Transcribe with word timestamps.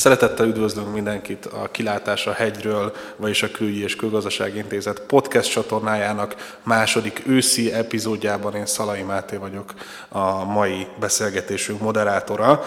Szeretettel 0.00 0.46
üdvözlünk 0.46 0.92
mindenkit 0.92 1.46
a 1.46 1.70
Kilátás 1.70 2.26
a 2.26 2.32
hegyről, 2.32 2.92
vagyis 3.16 3.42
a 3.42 3.50
Külügyi 3.50 3.82
és 3.82 3.96
Külgazdasági 3.96 4.58
Intézet 4.58 5.00
podcast 5.00 5.50
csatornájának 5.50 6.58
második 6.62 7.22
őszi 7.26 7.72
epizódjában. 7.72 8.54
Én 8.54 8.66
Szalai 8.66 9.02
Máté 9.02 9.36
vagyok 9.36 9.74
a 10.08 10.44
mai 10.44 10.86
beszélgetésünk 11.00 11.80
moderátora. 11.80 12.62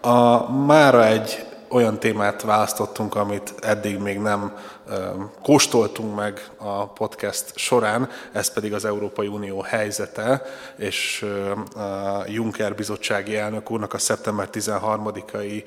A 0.00 0.50
mára 0.50 1.06
egy 1.06 1.44
olyan 1.74 1.98
témát 1.98 2.42
választottunk, 2.42 3.14
amit 3.14 3.54
eddig 3.60 3.98
még 3.98 4.18
nem 4.18 4.56
kóstoltunk 5.42 6.16
meg 6.16 6.48
a 6.56 6.86
podcast 6.86 7.58
során, 7.58 8.08
ez 8.32 8.52
pedig 8.52 8.74
az 8.74 8.84
Európai 8.84 9.26
Unió 9.26 9.60
helyzete, 9.60 10.42
és 10.76 11.26
Juncker 12.26 12.74
bizottsági 12.74 13.36
elnök 13.36 13.70
úrnak 13.70 13.94
a 13.94 13.98
szeptember 13.98 14.48
13-ai 14.52 15.64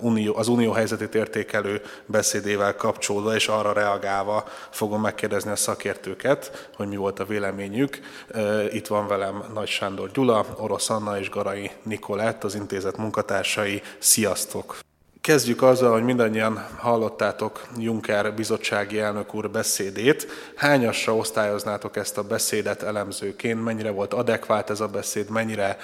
unió, 0.00 0.36
az 0.36 0.48
unió 0.48 0.72
helyzetét 0.72 1.14
értékelő 1.14 1.82
beszédével 2.06 2.76
kapcsolódva, 2.76 3.34
és 3.34 3.48
arra 3.48 3.72
reagálva 3.72 4.44
fogom 4.70 5.00
megkérdezni 5.00 5.50
a 5.50 5.56
szakértőket, 5.56 6.68
hogy 6.76 6.88
mi 6.88 6.96
volt 6.96 7.20
a 7.20 7.24
véleményük. 7.24 7.98
Itt 8.70 8.86
van 8.86 9.06
velem 9.06 9.44
Nagy 9.54 9.68
Sándor 9.68 10.10
Gyula, 10.10 10.46
Orosz 10.56 10.90
Anna 10.90 11.18
és 11.18 11.30
Garai 11.30 11.70
Nikolett, 11.82 12.44
az 12.44 12.54
intézet 12.54 12.96
munkatársai. 12.96 13.82
Sziasztok! 13.98 14.86
Kezdjük 15.20 15.62
azzal, 15.62 15.92
hogy 15.92 16.02
mindannyian 16.02 16.66
hallottátok 16.76 17.66
Juncker 17.78 18.34
bizottsági 18.34 18.98
elnök 18.98 19.34
úr 19.34 19.50
beszédét. 19.50 20.26
Hányasra 20.56 21.16
osztályoznátok 21.16 21.96
ezt 21.96 22.18
a 22.18 22.22
beszédet 22.22 22.82
elemzőként? 22.82 23.64
Mennyire 23.64 23.90
volt 23.90 24.14
adekvát 24.14 24.70
ez 24.70 24.80
a 24.80 24.86
beszéd? 24.86 25.30
Mennyire 25.30 25.78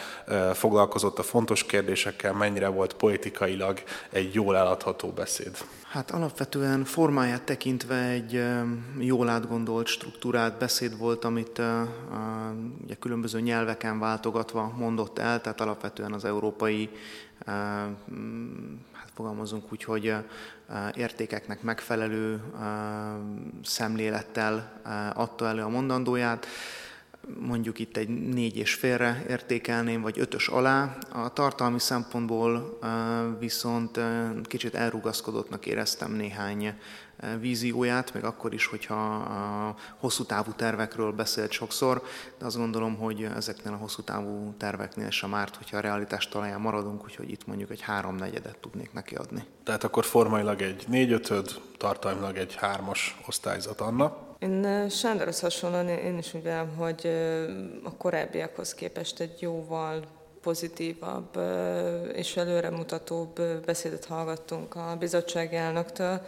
foglalkozott 0.52 1.18
a 1.18 1.22
fontos 1.22 1.64
kérdésekkel? 1.64 2.32
Mennyire 2.32 2.68
volt 2.68 2.94
politikailag 2.94 3.82
egy 4.10 4.34
jól 4.34 4.56
eladható 4.56 5.08
beszéd? 5.08 5.56
Hát 5.95 6.11
alapvetően 6.11 6.84
formáját 6.84 7.42
tekintve 7.42 7.97
egy 7.97 8.45
jól 8.98 9.28
átgondolt, 9.28 9.87
struktúrált 9.87 10.59
beszéd 10.59 10.98
volt, 10.98 11.25
amit 11.25 11.62
ugye 12.84 12.95
különböző 12.95 13.41
nyelveken 13.41 13.98
váltogatva 13.98 14.75
mondott 14.77 15.19
el, 15.19 15.41
tehát 15.41 15.61
alapvetően 15.61 16.12
az 16.12 16.25
európai 16.25 16.91
fogalmazunk 19.15 19.72
úgy, 19.72 19.84
hogy 19.84 20.15
értékeknek 20.95 21.62
megfelelő 21.62 22.42
szemlélettel 23.62 24.81
adta 25.15 25.47
elő 25.47 25.62
a 25.62 25.69
mondandóját. 25.69 26.47
Mondjuk 27.41 27.78
itt 27.78 27.97
egy 27.97 28.08
négy 28.08 28.56
és 28.56 28.75
félre 28.75 29.25
értékelném, 29.28 30.00
vagy 30.00 30.19
ötös 30.19 30.48
alá. 30.48 30.97
A 31.12 31.33
tartalmi 31.33 31.78
szempontból 31.78 32.78
viszont 33.39 34.00
kicsit 34.42 34.75
elrugaszkodottnak 34.75 35.66
éreztem 35.66 36.12
néhány 36.12 36.75
vízióját, 37.41 38.14
még 38.14 38.25
akkor 38.25 38.55
is, 38.55 38.66
hogyha 38.66 39.14
a 39.14 39.75
hosszú 39.97 40.25
távú 40.25 40.53
tervekről 40.53 41.12
beszélt 41.12 41.50
sokszor, 41.50 42.03
de 42.39 42.44
azt 42.44 42.56
gondolom, 42.56 42.97
hogy 42.97 43.28
ezeknél 43.36 43.72
a 43.72 43.77
hosszú 43.77 44.03
távú 44.03 44.55
terveknél 44.59 45.11
sem 45.11 45.34
árt, 45.34 45.56
hogyha 45.56 45.77
a 45.77 45.81
realitás 45.81 46.28
talaján 46.28 46.61
maradunk, 46.61 47.05
úgyhogy 47.05 47.31
itt 47.31 47.47
mondjuk 47.47 47.70
egy 47.70 47.81
háromnegyedet 47.81 48.59
tudnék 48.59 48.92
neki 48.92 49.14
adni. 49.14 49.44
Tehát 49.64 49.84
akkor 49.84 50.05
formailag 50.05 50.62
egy 50.62 50.84
négyötöd, 50.88 51.61
tartalmilag 51.77 52.36
egy 52.36 52.55
hármas 52.55 53.16
osztályzat, 53.27 53.81
Anna? 53.81 54.23
Én 54.45 54.89
Sándorhoz 54.89 55.41
hasonlóan 55.41 55.89
én 55.89 56.19
is 56.19 56.34
úgy 56.34 56.42
vélem, 56.42 56.77
hogy 56.77 57.06
a 57.83 57.97
korábbiakhoz 57.97 58.75
képest 58.75 59.20
egy 59.20 59.42
jóval 59.42 60.05
pozitívabb 60.43 61.38
és 62.12 62.37
előremutatóbb 62.37 63.41
beszédet 63.65 64.04
hallgattunk 64.04 64.75
a 64.75 64.97
bizottsági 64.99 65.56
elnöktől 65.56 66.21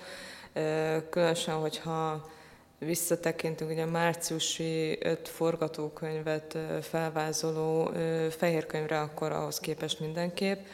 különösen, 1.10 1.54
hogyha 1.54 2.30
visszatekintünk, 2.78 3.70
ugye 3.70 3.82
a 3.82 3.90
márciusi 3.90 4.98
öt 5.00 5.28
forgatókönyvet 5.28 6.58
felvázoló 6.82 7.90
fehér 8.30 8.92
akkor 8.92 9.32
ahhoz 9.32 9.60
képest 9.60 10.00
mindenképp. 10.00 10.66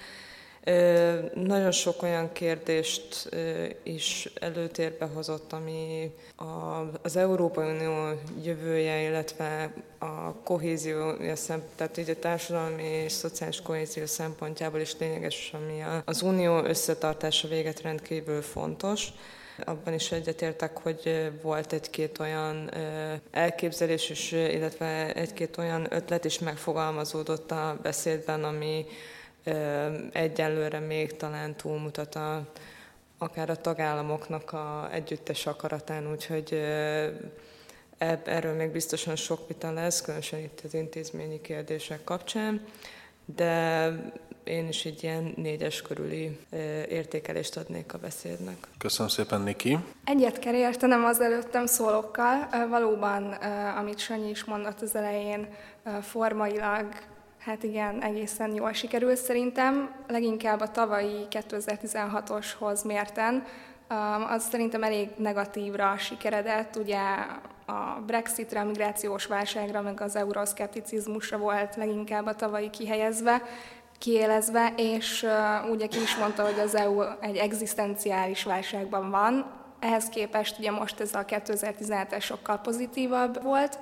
Nagyon 1.34 1.70
sok 1.70 2.02
olyan 2.02 2.32
kérdést 2.32 3.28
is 3.82 4.28
előtérbe 4.40 5.06
hozott, 5.06 5.52
ami 5.52 6.12
az 7.02 7.16
Európai 7.16 7.70
Unió 7.70 8.18
jövője, 8.44 9.00
illetve 9.00 9.72
a 9.98 10.34
kohézió, 10.34 11.12
tehát 11.76 11.96
így 11.96 12.10
a 12.10 12.18
társadalmi 12.18 12.82
és 12.82 13.12
szociális 13.12 13.60
kohézió 13.60 14.06
szempontjából 14.06 14.80
is 14.80 14.94
lényeges, 14.98 15.50
ami 15.54 15.84
az 16.04 16.22
unió 16.22 16.64
összetartása 16.64 17.48
véget 17.48 17.80
rendkívül 17.80 18.42
fontos. 18.42 19.08
Abban 19.64 19.94
is 19.94 20.12
egyetértek, 20.12 20.78
hogy 20.78 21.30
volt 21.42 21.72
egy-két 21.72 22.18
olyan 22.18 22.70
elképzelés 23.30 24.10
is, 24.10 24.32
illetve 24.32 25.14
egy-két 25.14 25.56
olyan 25.56 25.86
ötlet 25.90 26.24
is 26.24 26.38
megfogalmazódott 26.38 27.50
a 27.50 27.78
beszédben, 27.82 28.44
ami 28.44 28.86
egyelőre 30.12 30.78
még 30.78 31.16
talán 31.16 31.56
túlmutat 31.56 32.14
a, 32.14 32.46
akár 33.18 33.50
a 33.50 33.56
tagállamoknak 33.56 34.52
a 34.52 34.88
együttes 34.92 35.46
akaratán, 35.46 36.10
úgyhogy 36.10 36.52
erről 38.24 38.54
még 38.54 38.70
biztosan 38.70 39.16
sok 39.16 39.48
vita 39.48 39.72
lesz, 39.72 40.00
különösen 40.00 40.38
itt 40.38 40.60
az 40.64 40.74
intézményi 40.74 41.40
kérdések 41.40 42.04
kapcsán, 42.04 42.64
de 43.24 43.86
én 44.44 44.68
is 44.68 44.84
egy 44.84 45.02
ilyen 45.02 45.32
négyes 45.36 45.82
körüli 45.82 46.38
értékelést 46.88 47.56
adnék 47.56 47.94
a 47.94 47.98
beszédnek. 47.98 48.56
Köszönöm 48.78 49.10
szépen, 49.10 49.40
Niki. 49.40 49.78
Egyet 50.04 50.38
kell 50.38 50.54
értenem 50.54 51.04
az 51.04 51.20
előttem 51.20 51.66
szólókkal. 51.66 52.48
Valóban, 52.68 53.32
amit 53.78 53.98
Sanyi 53.98 54.30
is 54.30 54.44
mondott 54.44 54.80
az 54.80 54.94
elején, 54.94 55.48
formailag 56.00 56.86
Hát 57.44 57.62
igen, 57.62 58.02
egészen 58.02 58.54
jól 58.54 58.72
sikerült 58.72 59.16
szerintem, 59.16 59.90
leginkább 60.08 60.60
a 60.60 60.70
tavalyi 60.70 61.26
2016-oshoz 61.30 62.84
mérten. 62.84 63.44
Az 64.28 64.48
szerintem 64.50 64.82
elég 64.82 65.08
negatívra 65.16 65.96
sikeredett, 65.98 66.76
ugye 66.76 67.00
a 67.66 68.00
Brexitre, 68.06 68.60
a 68.60 68.64
migrációs 68.64 69.26
válságra, 69.26 69.80
meg 69.80 70.00
az 70.00 70.16
euroszkepticizmusra 70.16 71.38
volt 71.38 71.76
leginkább 71.76 72.26
a 72.26 72.34
tavalyi 72.34 72.70
kihelyezve, 72.70 73.42
kiélezve, 73.98 74.72
és 74.76 75.26
ugye 75.70 75.86
ki 75.86 76.00
is 76.00 76.16
mondta, 76.16 76.44
hogy 76.44 76.58
az 76.58 76.74
EU 76.74 77.02
egy 77.20 77.36
egzisztenciális 77.36 78.44
válságban 78.44 79.10
van. 79.10 79.60
Ehhez 79.80 80.08
képest 80.08 80.58
ugye 80.58 80.70
most 80.70 81.00
ez 81.00 81.14
a 81.14 81.24
2017-es 81.24 82.22
sokkal 82.22 82.60
pozitívabb 82.60 83.42
volt, 83.42 83.78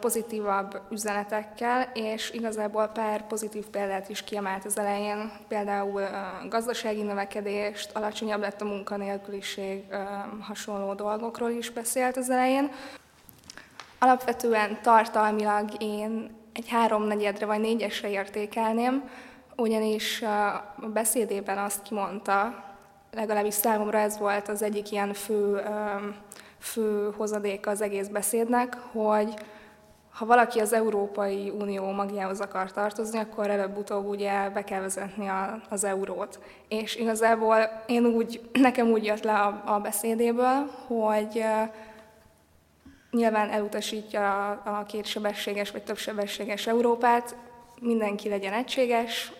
pozitívabb 0.00 0.80
üzenetekkel, 0.90 1.90
és 1.94 2.30
igazából 2.30 2.86
pár 2.86 3.26
pozitív 3.26 3.66
példát 3.66 4.08
is 4.08 4.24
kiemelt 4.24 4.64
az 4.64 4.78
elején, 4.78 5.32
például 5.48 6.02
gazdasági 6.48 7.02
növekedést, 7.02 7.96
alacsonyabb 7.96 8.40
lett 8.40 8.60
a 8.60 8.64
munkanélküliség, 8.64 9.84
hasonló 10.40 10.94
dolgokról 10.94 11.50
is 11.50 11.70
beszélt 11.70 12.16
az 12.16 12.30
elején. 12.30 12.70
Alapvetően 13.98 14.78
tartalmilag 14.82 15.68
én 15.78 16.36
egy 16.52 16.68
háromnegyedre 16.68 17.46
vagy 17.46 17.60
négyesre 17.60 18.10
értékelném, 18.10 19.10
ugyanis 19.56 20.22
a 20.22 20.74
beszédében 20.92 21.58
azt 21.58 21.82
kimondta, 21.82 22.64
legalábbis 23.12 23.54
számomra 23.54 23.98
ez 23.98 24.18
volt 24.18 24.48
az 24.48 24.62
egyik 24.62 24.90
ilyen 24.90 25.14
fő, 25.14 25.62
fő 26.62 27.12
hozadéka 27.16 27.70
az 27.70 27.80
egész 27.80 28.06
beszédnek, 28.06 28.76
hogy 28.92 29.34
ha 30.12 30.26
valaki 30.26 30.60
az 30.60 30.72
Európai 30.72 31.50
Unió 31.50 31.90
magjához 31.90 32.40
akar 32.40 32.72
tartozni, 32.72 33.18
akkor 33.18 33.50
előbb-utóbb 33.50 34.06
ugye 34.06 34.50
be 34.50 34.64
kell 34.64 34.80
vezetni 34.80 35.28
a, 35.28 35.62
az 35.68 35.84
eurót. 35.84 36.40
És 36.68 36.96
igazából 36.96 37.82
én 37.86 38.06
úgy, 38.06 38.40
nekem 38.52 38.88
úgy 38.88 39.04
jött 39.04 39.22
le 39.22 39.34
a, 39.34 39.62
a 39.64 39.80
beszédéből, 39.80 40.70
hogy 40.86 41.44
nyilván 43.10 43.50
elutasítja 43.50 44.50
a, 44.50 44.78
a 44.78 44.84
kétsebességes 44.84 45.70
vagy 45.70 45.82
többsebességes 45.82 46.66
Európát, 46.66 47.36
mindenki 47.80 48.28
legyen 48.28 48.52
egységes, 48.52 49.32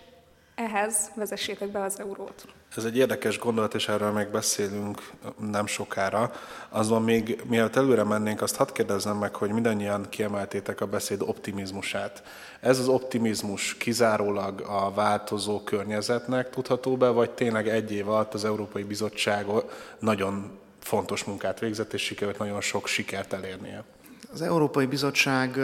ehhez 0.54 1.10
vezessétek 1.14 1.68
be 1.68 1.82
az 1.82 2.00
eurót. 2.00 2.46
Ez 2.76 2.84
egy 2.84 2.96
érdekes 2.96 3.38
gondolat, 3.38 3.74
és 3.74 3.88
erről 3.88 4.10
még 4.10 4.28
beszélünk 4.28 5.10
nem 5.50 5.66
sokára. 5.66 6.32
Azon 6.68 7.02
még 7.02 7.42
mielőtt 7.48 7.76
előre 7.76 8.04
mennénk, 8.04 8.42
azt 8.42 8.56
hadd 8.56 8.72
kérdezzem 8.72 9.16
meg, 9.16 9.34
hogy 9.34 9.50
mindannyian 9.50 10.08
kiemeltétek 10.08 10.80
a 10.80 10.86
beszéd 10.86 11.22
optimizmusát. 11.22 12.22
Ez 12.60 12.78
az 12.78 12.88
optimizmus 12.88 13.76
kizárólag 13.76 14.60
a 14.60 14.92
változó 14.94 15.60
környezetnek 15.62 16.50
tudható 16.50 16.96
be, 16.96 17.08
vagy 17.08 17.30
tényleg 17.30 17.68
egy 17.68 17.92
év 17.92 18.08
alatt 18.08 18.34
az 18.34 18.44
Európai 18.44 18.82
Bizottság 18.82 19.46
nagyon 19.98 20.58
fontos 20.80 21.24
munkát 21.24 21.58
végzett, 21.58 21.92
és 21.92 22.02
sikerült 22.02 22.38
nagyon 22.38 22.60
sok 22.60 22.86
sikert 22.86 23.32
elérnie? 23.32 23.84
Az 24.30 24.42
Európai 24.42 24.86
Bizottság 24.86 25.58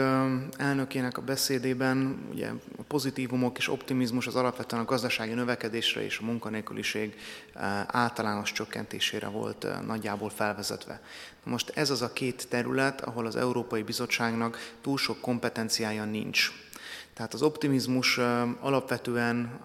elnökének 0.57 1.17
a 1.17 1.21
beszédében 1.21 2.27
ugye 2.31 2.49
a 2.77 2.81
pozitívumok 2.87 3.57
és 3.57 3.69
optimizmus 3.69 4.27
az 4.27 4.35
alapvetően 4.35 4.81
a 4.81 4.85
gazdasági 4.85 5.33
növekedésre 5.33 6.03
és 6.03 6.17
a 6.17 6.25
munkanélküliség 6.25 7.15
általános 7.87 8.51
csökkentésére 8.51 9.27
volt 9.27 9.85
nagyjából 9.85 10.29
felvezetve. 10.29 11.01
Most 11.43 11.71
ez 11.75 11.89
az 11.89 12.01
a 12.01 12.13
két 12.13 12.47
terület, 12.49 13.01
ahol 13.01 13.25
az 13.25 13.35
Európai 13.35 13.81
Bizottságnak 13.81 14.73
túl 14.81 14.97
sok 14.97 15.21
kompetenciája 15.21 16.05
nincs. 16.05 16.51
Tehát 17.19 17.33
az 17.33 17.41
optimizmus 17.41 18.17
alapvetően 18.59 19.59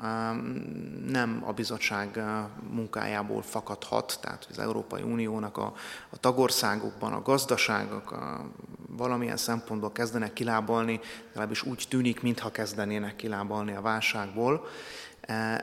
nem 1.07 1.43
a 1.47 1.53
bizottság 1.53 2.23
munkájából 2.71 3.43
fakadhat, 3.43 4.19
tehát 4.21 4.47
az 4.51 4.59
Európai 4.59 5.03
Uniónak 5.03 5.57
a, 5.57 5.73
a 6.11 6.17
tagországokban 6.17 7.13
a 7.13 7.23
gazdaságok 7.23 8.13
a, 8.13 8.51
valamilyen 8.97 9.37
szempontból 9.37 9.93
kezdenek 9.93 10.33
kilábalni, 10.33 11.01
legalábbis 11.27 11.63
úgy 11.63 11.87
tűnik, 11.89 12.23
mintha 12.23 12.51
kezdenének 12.51 13.17
kilábalni 13.17 13.73
a 13.75 13.81
válságból. 13.81 14.67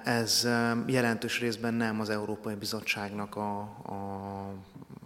Ez 0.03 0.47
jelentős 0.85 1.39
részben 1.39 1.73
nem 1.73 1.99
az 1.99 2.09
Európai 2.09 2.55
Bizottságnak 2.55 3.35
a, 3.35 3.59
a 3.83 4.53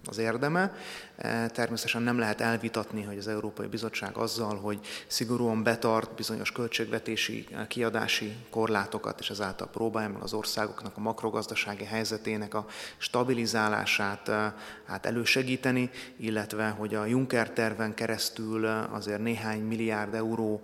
az 0.05 0.17
érdeme. 0.17 0.73
E, 1.15 1.47
természetesen 1.47 2.01
nem 2.01 2.19
lehet 2.19 2.41
elvitatni, 2.41 3.03
hogy 3.03 3.17
az 3.17 3.27
Európai 3.27 3.67
Bizottság 3.67 4.17
azzal, 4.17 4.55
hogy 4.55 4.79
szigorúan 5.07 5.63
betart 5.63 6.15
bizonyos 6.15 6.51
költségvetési, 6.51 7.47
e, 7.51 7.67
kiadási 7.67 8.35
korlátokat, 8.49 9.19
és 9.19 9.29
ezáltal 9.29 9.67
próbálja 9.67 10.09
meg 10.09 10.21
az 10.21 10.33
országoknak 10.33 10.97
a 10.97 10.99
makrogazdasági 10.99 11.83
helyzetének 11.83 12.53
a 12.53 12.65
stabilizálását 12.97 14.27
e, 14.27 14.55
hát 14.85 15.05
elősegíteni, 15.05 15.89
illetve 16.17 16.69
hogy 16.69 16.95
a 16.95 17.05
Juncker 17.05 17.49
terven 17.49 17.93
keresztül 17.93 18.65
azért 18.91 19.21
néhány 19.21 19.61
milliárd 19.61 20.13
euró 20.13 20.61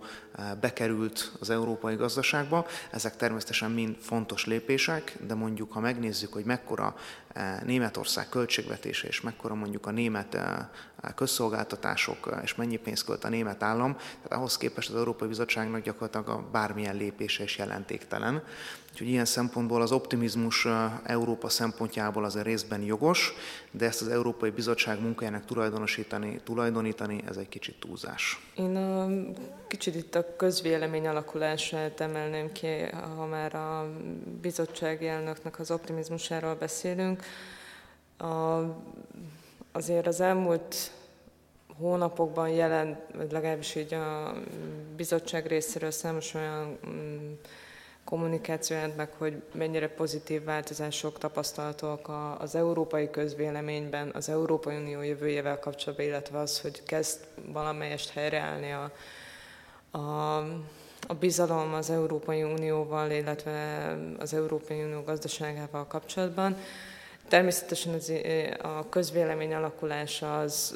bekerült 0.60 1.32
az 1.40 1.50
európai 1.50 1.94
gazdaságba. 1.94 2.66
Ezek 2.90 3.16
természetesen 3.16 3.70
mind 3.70 3.96
fontos 4.00 4.46
lépések, 4.46 5.16
de 5.26 5.34
mondjuk, 5.34 5.72
ha 5.72 5.80
megnézzük, 5.80 6.32
hogy 6.32 6.44
mekkora 6.44 6.94
Németország 7.64 8.28
költségvetése, 8.28 9.08
és 9.08 9.20
mekkora 9.20 9.54
mondjuk 9.54 9.86
a 9.86 9.90
német 9.90 10.38
közszolgáltatások, 11.14 12.38
és 12.42 12.54
mennyi 12.54 12.76
pénzt 12.76 13.04
költ 13.04 13.24
a 13.24 13.28
német 13.28 13.62
állam, 13.62 13.92
tehát 13.96 14.32
ahhoz 14.32 14.56
képest 14.56 14.90
az 14.90 14.96
Európai 14.96 15.28
Bizottságnak 15.28 15.82
gyakorlatilag 15.82 16.28
a 16.28 16.48
bármilyen 16.52 16.96
lépése 16.96 17.42
is 17.42 17.58
jelentéktelen. 17.58 18.42
Úgyhogy 18.92 19.08
ilyen 19.08 19.24
szempontból 19.24 19.82
az 19.82 19.92
optimizmus 19.92 20.66
Európa 21.04 21.48
szempontjából 21.48 22.24
az 22.24 22.36
a 22.36 22.42
részben 22.42 22.82
jogos, 22.82 23.32
de 23.70 23.86
ezt 23.86 24.00
az 24.02 24.08
Európai 24.08 24.50
Bizottság 24.50 25.00
munkájának 25.00 25.44
tulajdonosítani, 25.44 26.40
tulajdonítani, 26.44 27.22
ez 27.28 27.36
egy 27.36 27.48
kicsit 27.48 27.80
túlzás. 27.80 28.50
Én 28.54 28.76
a, 28.76 29.08
kicsit 29.66 29.94
itt 29.94 30.14
a 30.14 30.36
közvélemény 30.36 31.06
alakulását 31.06 32.00
emelném 32.00 32.52
ki, 32.52 32.66
ha 33.16 33.26
már 33.26 33.54
a 33.54 33.92
bizottsági 34.40 35.06
elnöknek 35.06 35.58
az 35.58 35.70
optimizmusáról 35.70 36.54
beszélünk. 36.54 37.22
A, 38.18 38.60
azért 39.72 40.06
az 40.06 40.20
elmúlt 40.20 40.90
hónapokban 41.78 42.48
jelent, 42.48 42.98
legalábbis 43.30 43.74
így 43.74 43.94
a 43.94 44.34
bizottság 44.96 45.46
részéről 45.46 45.90
számos 45.90 46.34
olyan 46.34 46.78
mm, 48.02 48.04
kommunikáció 48.04 48.76
jelent 48.76 48.96
meg, 48.96 49.08
hogy 49.18 49.42
mennyire 49.54 49.88
pozitív 49.88 50.44
változások 50.44 51.18
tapasztalatok 51.18 52.10
az 52.38 52.54
európai 52.54 53.10
közvéleményben, 53.10 54.10
az 54.14 54.28
Európai 54.28 54.76
Unió 54.76 55.02
jövőjével 55.02 55.58
kapcsolatban, 55.58 56.06
illetve 56.06 56.38
az, 56.38 56.60
hogy 56.60 56.82
kezd 56.82 57.18
valamelyest 57.52 58.10
helyreállni 58.10 58.72
a, 58.72 58.92
a, 59.98 60.36
a 61.06 61.14
bizalom 61.20 61.74
az 61.74 61.90
Európai 61.90 62.42
Unióval, 62.42 63.10
illetve 63.10 63.96
az 64.18 64.34
Európai 64.34 64.82
Unió 64.82 65.02
gazdaságával 65.02 65.86
kapcsolatban. 65.86 66.56
Természetesen 67.28 67.94
az, 67.94 68.12
a 68.62 68.88
közvélemény 68.88 69.54
alakulása 69.54 70.38
az 70.40 70.74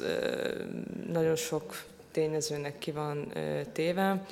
nagyon 1.07 1.35
sok 1.35 1.83
tényezőnek 2.11 2.77
ki 2.77 2.91
van 2.91 3.33
téve 3.73 4.25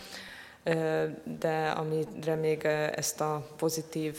de 1.39 1.73
amire 1.75 2.35
még 2.35 2.63
ezt 2.95 3.21
a 3.21 3.47
pozitív 3.57 4.17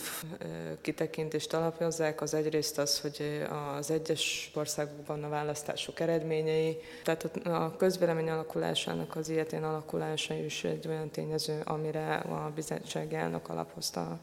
kitekintést 0.80 1.54
alapozzák, 1.54 2.20
az 2.20 2.34
egyrészt 2.34 2.78
az, 2.78 3.00
hogy 3.00 3.46
az 3.78 3.90
egyes 3.90 4.50
országokban 4.54 5.24
a 5.24 5.28
választások 5.28 6.00
eredményei, 6.00 6.76
tehát 7.04 7.46
a 7.46 7.76
közvélemény 7.76 8.30
alakulásának 8.30 9.16
az 9.16 9.28
ilyetén 9.28 9.62
alakulása 9.62 10.34
is 10.34 10.64
egy 10.64 10.88
olyan 10.88 11.10
tényező, 11.10 11.60
amire 11.64 12.14
a 12.14 12.52
bizottság 12.54 13.14
elnök 13.14 13.48
alapozta 13.48 14.18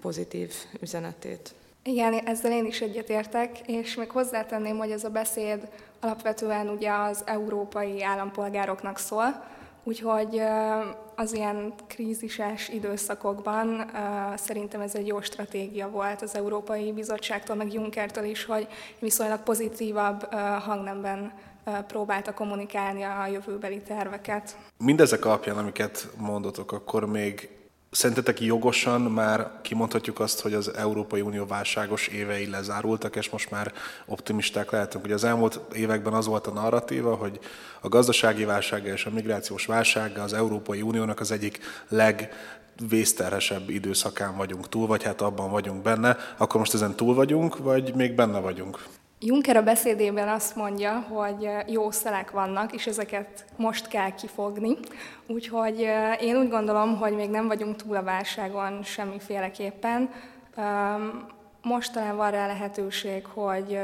pozitív 0.00 0.54
üzenetét. 0.80 1.54
Igen, 1.82 2.14
ezzel 2.14 2.52
én 2.52 2.66
is 2.66 2.80
egyetértek, 2.80 3.58
és 3.66 3.94
még 3.94 4.10
hozzátenném, 4.10 4.76
hogy 4.76 4.90
ez 4.90 5.04
a 5.04 5.10
beszéd 5.10 5.68
alapvetően 6.00 6.68
ugye 6.68 6.92
az 6.92 7.22
európai 7.26 8.02
állampolgároknak 8.02 8.98
szól, 8.98 9.56
úgyhogy 9.88 10.42
az 11.16 11.32
ilyen 11.32 11.72
krízises 11.86 12.68
időszakokban 12.68 13.90
szerintem 14.36 14.80
ez 14.80 14.94
egy 14.94 15.06
jó 15.06 15.20
stratégia 15.20 15.90
volt 15.90 16.22
az 16.22 16.34
Európai 16.34 16.92
Bizottságtól, 16.92 17.56
meg 17.56 17.72
Junckertől 17.72 18.24
is, 18.24 18.44
hogy 18.44 18.68
viszonylag 18.98 19.42
pozitívabb 19.42 20.34
hangnemben 20.60 21.32
próbálta 21.86 22.34
kommunikálni 22.34 23.02
a 23.02 23.26
jövőbeli 23.26 23.82
terveket. 23.82 24.56
Mindezek 24.78 25.24
alapján, 25.24 25.56
amiket 25.56 26.08
mondotok, 26.16 26.72
akkor 26.72 27.06
még 27.06 27.48
Szerintetek 27.90 28.40
jogosan 28.40 29.00
már 29.00 29.50
kimondhatjuk 29.62 30.20
azt, 30.20 30.40
hogy 30.40 30.54
az 30.54 30.74
Európai 30.74 31.20
Unió 31.20 31.46
válságos 31.46 32.06
évei 32.06 32.50
lezárultak, 32.50 33.16
és 33.16 33.30
most 33.30 33.50
már 33.50 33.72
optimisták 34.06 34.70
lehetünk. 34.70 35.04
Ugye 35.04 35.14
az 35.14 35.24
elmúlt 35.24 35.60
években 35.74 36.12
az 36.12 36.26
volt 36.26 36.46
a 36.46 36.52
narratíva, 36.52 37.14
hogy 37.14 37.38
a 37.80 37.88
gazdasági 37.88 38.44
válsága 38.44 38.88
és 38.88 39.06
a 39.06 39.10
migrációs 39.10 39.66
válsága 39.66 40.22
az 40.22 40.32
Európai 40.32 40.82
Uniónak 40.82 41.20
az 41.20 41.30
egyik 41.30 41.60
legvészterhesebb 41.88 43.70
időszakán 43.70 44.36
vagyunk 44.36 44.68
túl, 44.68 44.86
vagy 44.86 45.02
hát 45.02 45.20
abban 45.20 45.50
vagyunk 45.50 45.82
benne. 45.82 46.16
Akkor 46.36 46.60
most 46.60 46.74
ezen 46.74 46.94
túl 46.94 47.14
vagyunk, 47.14 47.58
vagy 47.58 47.94
még 47.94 48.14
benne 48.14 48.38
vagyunk? 48.38 48.97
Juncker 49.20 49.56
a 49.56 49.62
beszédében 49.62 50.28
azt 50.28 50.56
mondja, 50.56 51.00
hogy 51.08 51.50
jó 51.66 51.90
szelek 51.90 52.30
vannak, 52.30 52.72
és 52.72 52.86
ezeket 52.86 53.44
most 53.56 53.88
kell 53.88 54.14
kifogni. 54.14 54.76
Úgyhogy 55.26 55.80
én 56.20 56.36
úgy 56.36 56.48
gondolom, 56.48 56.96
hogy 56.96 57.12
még 57.12 57.30
nem 57.30 57.46
vagyunk 57.46 57.76
túl 57.76 57.96
a 57.96 58.02
válságon 58.02 58.82
semmiféleképpen. 58.82 60.10
Most 61.62 61.92
talán 61.92 62.16
van 62.16 62.30
rá 62.30 62.46
lehetőség, 62.46 63.26
hogy, 63.26 63.78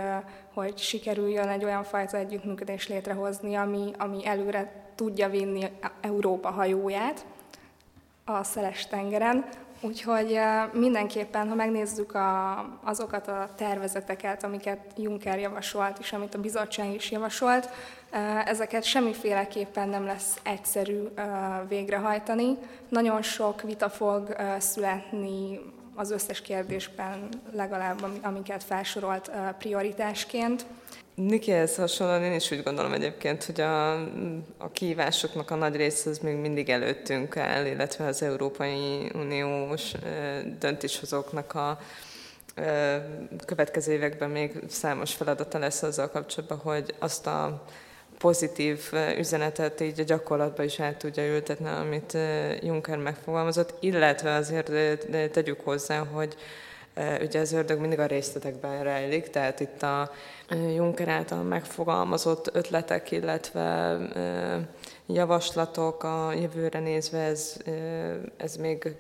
hogy 0.52 0.78
sikerüljön 0.78 1.48
egy 1.48 1.64
olyan 1.64 1.84
fajta 1.84 2.16
együttműködést 2.16 2.88
létrehozni, 2.88 3.54
ami, 3.54 3.90
ami 3.98 4.26
előre 4.26 4.72
tudja 4.94 5.28
vinni 5.28 5.64
Európa 6.00 6.50
hajóját 6.50 7.26
a 8.24 8.44
szeles 8.44 8.86
tengeren, 8.86 9.44
Úgyhogy 9.80 10.38
mindenképpen, 10.72 11.48
ha 11.48 11.54
megnézzük 11.54 12.14
a, 12.14 12.58
azokat 12.82 13.28
a 13.28 13.48
tervezeteket, 13.56 14.44
amiket 14.44 14.78
Juncker 14.96 15.38
javasolt, 15.38 15.98
és 15.98 16.12
amit 16.12 16.34
a 16.34 16.40
bizottság 16.40 16.94
is 16.94 17.10
javasolt, 17.10 17.68
ezeket 18.44 18.84
semmiféleképpen 18.84 19.88
nem 19.88 20.04
lesz 20.04 20.38
egyszerű 20.42 21.02
végrehajtani. 21.68 22.56
Nagyon 22.88 23.22
sok 23.22 23.62
vita 23.62 23.90
fog 23.90 24.36
születni 24.58 25.60
az 25.94 26.10
összes 26.10 26.40
kérdésben, 26.40 27.28
legalább 27.52 28.04
amiket 28.22 28.64
felsorolt 28.64 29.30
prioritásként. 29.58 30.66
Nikihez 31.14 31.76
hasonlóan 31.76 32.22
én 32.22 32.32
is 32.32 32.50
úgy 32.50 32.62
gondolom 32.62 32.92
egyébként, 32.92 33.44
hogy 33.44 33.60
a, 33.60 33.92
a 34.58 34.70
kihívásoknak 34.72 35.50
a 35.50 35.54
nagy 35.54 35.76
része 35.76 36.10
az 36.10 36.18
még 36.18 36.36
mindig 36.36 36.68
előttünk 36.68 37.36
áll, 37.36 37.66
illetve 37.66 38.06
az 38.06 38.22
Európai 38.22 39.10
Uniós 39.14 39.92
döntéshozóknak 40.58 41.54
a 41.54 41.78
következő 43.46 43.92
években 43.92 44.30
még 44.30 44.52
számos 44.68 45.14
feladata 45.14 45.58
lesz 45.58 45.82
azzal 45.82 46.10
kapcsolatban, 46.10 46.58
hogy 46.58 46.94
azt 46.98 47.26
a 47.26 47.64
pozitív 48.18 48.92
üzenetet 49.18 49.80
így 49.80 50.00
a 50.00 50.04
gyakorlatba 50.04 50.62
is 50.62 50.80
át 50.80 50.96
tudja 50.96 51.26
ültetni, 51.26 51.66
amit 51.68 52.18
Juncker 52.60 52.98
megfogalmazott, 52.98 53.74
illetve 53.80 54.34
azért 54.34 54.70
tegyük 55.30 55.60
hozzá, 55.60 55.98
hogy 55.98 56.36
ugye 57.20 57.40
az 57.40 57.52
ördög 57.52 57.80
mindig 57.80 57.98
a 57.98 58.06
részletekben 58.06 58.82
rejlik, 58.82 59.30
tehát 59.30 59.60
itt 59.60 59.82
a 59.82 60.10
Juncker 60.50 61.08
által 61.08 61.42
megfogalmazott 61.42 62.50
ötletek, 62.52 63.10
illetve 63.10 63.98
javaslatok 65.06 66.02
a 66.02 66.32
jövőre 66.32 66.78
nézve, 66.78 67.18
ez, 67.18 67.56
ez 68.36 68.56
még 68.56 68.96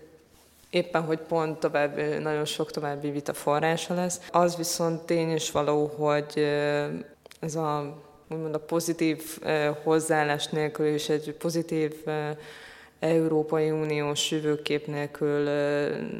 éppen, 0.70 1.02
hogy 1.02 1.18
pont 1.18 1.58
tovább, 1.58 2.20
nagyon 2.20 2.44
sok 2.44 2.70
további 2.70 3.10
vita 3.10 3.32
forrása 3.32 3.94
lesz. 3.94 4.20
Az 4.30 4.56
viszont 4.56 5.02
tény 5.02 5.32
is 5.32 5.50
való, 5.50 5.86
hogy 5.86 6.38
ez 7.40 7.54
a 7.54 8.02
úgymond 8.28 8.54
a 8.54 8.58
pozitív 8.58 9.38
hozzáállás 9.82 10.46
nélkül 10.46 10.86
és 10.86 11.08
egy 11.08 11.34
pozitív 11.38 11.94
Európai 12.98 13.70
Uniós 13.70 14.30
jövőkép 14.30 14.86
nélkül 14.86 15.48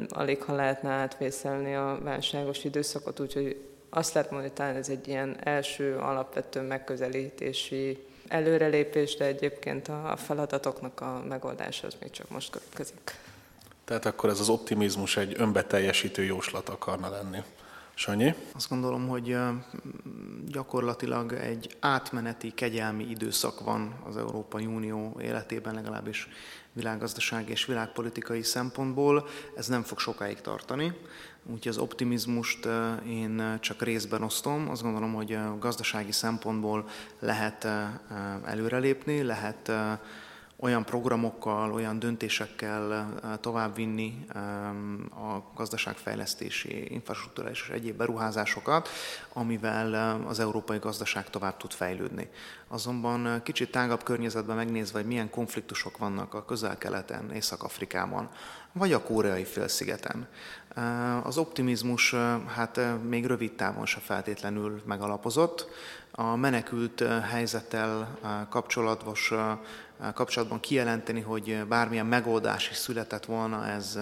alig 0.09 0.41
ha 0.41 0.55
lehetne 0.55 0.89
átvészelni 0.89 1.75
a 1.75 1.99
válságos 2.03 2.63
időszakot, 2.63 3.19
úgyhogy 3.19 3.57
azt 3.89 4.13
lehet 4.13 4.31
mondani, 4.31 4.51
hogy 4.51 4.61
talán 4.61 4.75
ez 4.75 4.89
egy 4.89 5.07
ilyen 5.07 5.37
első 5.43 5.95
alapvető 5.97 6.61
megközelítési 6.61 8.05
előrelépés, 8.27 9.15
de 9.15 9.25
egyébként 9.25 9.87
a 9.87 10.15
feladatoknak 10.17 11.01
a 11.01 11.23
megoldása 11.27 11.87
az 11.87 11.95
még 12.01 12.11
csak 12.11 12.29
most 12.29 12.49
következik. 12.49 13.15
Tehát 13.85 14.05
akkor 14.05 14.29
ez 14.29 14.39
az 14.39 14.49
optimizmus 14.49 15.17
egy 15.17 15.33
önbeteljesítő 15.37 16.23
jóslat 16.23 16.69
akarna 16.69 17.09
lenni. 17.09 17.43
Sanyi? 17.93 18.33
Azt 18.55 18.69
gondolom, 18.69 19.07
hogy 19.07 19.37
gyakorlatilag 20.45 21.33
egy 21.33 21.75
átmeneti, 21.79 22.53
kegyelmi 22.53 23.03
időszak 23.03 23.59
van 23.59 23.95
az 24.07 24.17
Európai 24.17 24.65
Unió 24.65 25.17
életében, 25.21 25.73
legalábbis 25.73 26.29
világgazdasági 26.75 27.51
és 27.51 27.65
világpolitikai 27.65 28.43
szempontból. 28.43 29.27
Ez 29.55 29.67
nem 29.67 29.83
fog 29.83 29.99
sokáig 29.99 30.41
tartani. 30.41 30.93
Úgyhogy 31.45 31.67
az 31.67 31.77
optimizmust 31.77 32.67
én 33.07 33.57
csak 33.59 33.81
részben 33.81 34.23
osztom. 34.23 34.69
Azt 34.69 34.81
gondolom, 34.81 35.13
hogy 35.13 35.37
gazdasági 35.59 36.11
szempontból 36.11 36.87
lehet 37.19 37.67
előrelépni, 38.45 39.21
lehet 39.21 39.71
olyan 40.57 40.85
programokkal, 40.85 41.71
olyan 41.71 41.99
döntésekkel 41.99 43.13
továbbvinni 43.41 44.25
a 45.09 45.51
gazdaságfejlesztési, 45.55 46.93
infrastruktúrális 46.93 47.61
és 47.61 47.69
egyéb 47.69 47.97
beruházásokat, 47.97 48.89
amivel 49.33 50.21
az 50.27 50.39
európai 50.39 50.77
gazdaság 50.77 51.29
tovább 51.29 51.57
tud 51.57 51.71
fejlődni. 51.71 52.29
Azonban 52.67 53.41
kicsit 53.43 53.71
tágabb 53.71 54.03
környezetben 54.03 54.55
megnézve, 54.55 54.99
hogy 54.99 55.07
milyen 55.07 55.29
konfliktusok 55.29 55.97
vannak 55.97 56.33
a 56.33 56.45
közel-keleten, 56.45 57.31
Észak-Afrikában, 57.31 58.29
vagy 58.71 58.93
a 58.93 59.03
koreai 59.03 59.43
félszigeten. 59.43 60.27
Az 61.23 61.37
optimizmus 61.37 62.15
hát 62.47 62.79
még 63.03 63.25
rövid 63.25 63.55
távon 63.55 63.85
se 63.85 63.99
feltétlenül 63.99 64.81
megalapozott. 64.85 65.67
A 66.11 66.35
menekült 66.35 67.03
helyzettel 67.29 68.19
kapcsolatos 68.49 69.33
kapcsolatban 70.13 70.59
kijelenteni, 70.59 71.21
hogy 71.21 71.65
bármilyen 71.67 72.05
megoldás 72.05 72.69
is 72.69 72.75
született 72.75 73.25
volna, 73.25 73.67
ez 73.67 73.99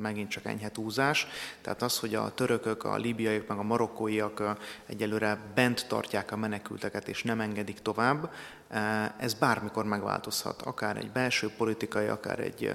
megint 0.00 0.30
csak 0.30 0.44
enyhe 0.44 0.70
túlzás. 0.70 1.26
Tehát 1.60 1.82
az, 1.82 1.98
hogy 1.98 2.14
a 2.14 2.34
törökök, 2.34 2.84
a 2.84 2.96
libiaiak, 2.96 3.46
meg 3.48 3.58
a 3.58 3.62
marokkóiak 3.62 4.56
egyelőre 4.86 5.38
bent 5.54 5.86
tartják 5.88 6.32
a 6.32 6.36
menekülteket 6.36 7.08
és 7.08 7.22
nem 7.22 7.40
engedik 7.40 7.78
tovább, 7.78 8.30
ez 9.18 9.34
bármikor 9.34 9.84
megváltozhat, 9.84 10.62
akár 10.62 10.96
egy 10.96 11.10
belső 11.10 11.50
politikai, 11.56 12.06
akár 12.06 12.38
egy 12.38 12.74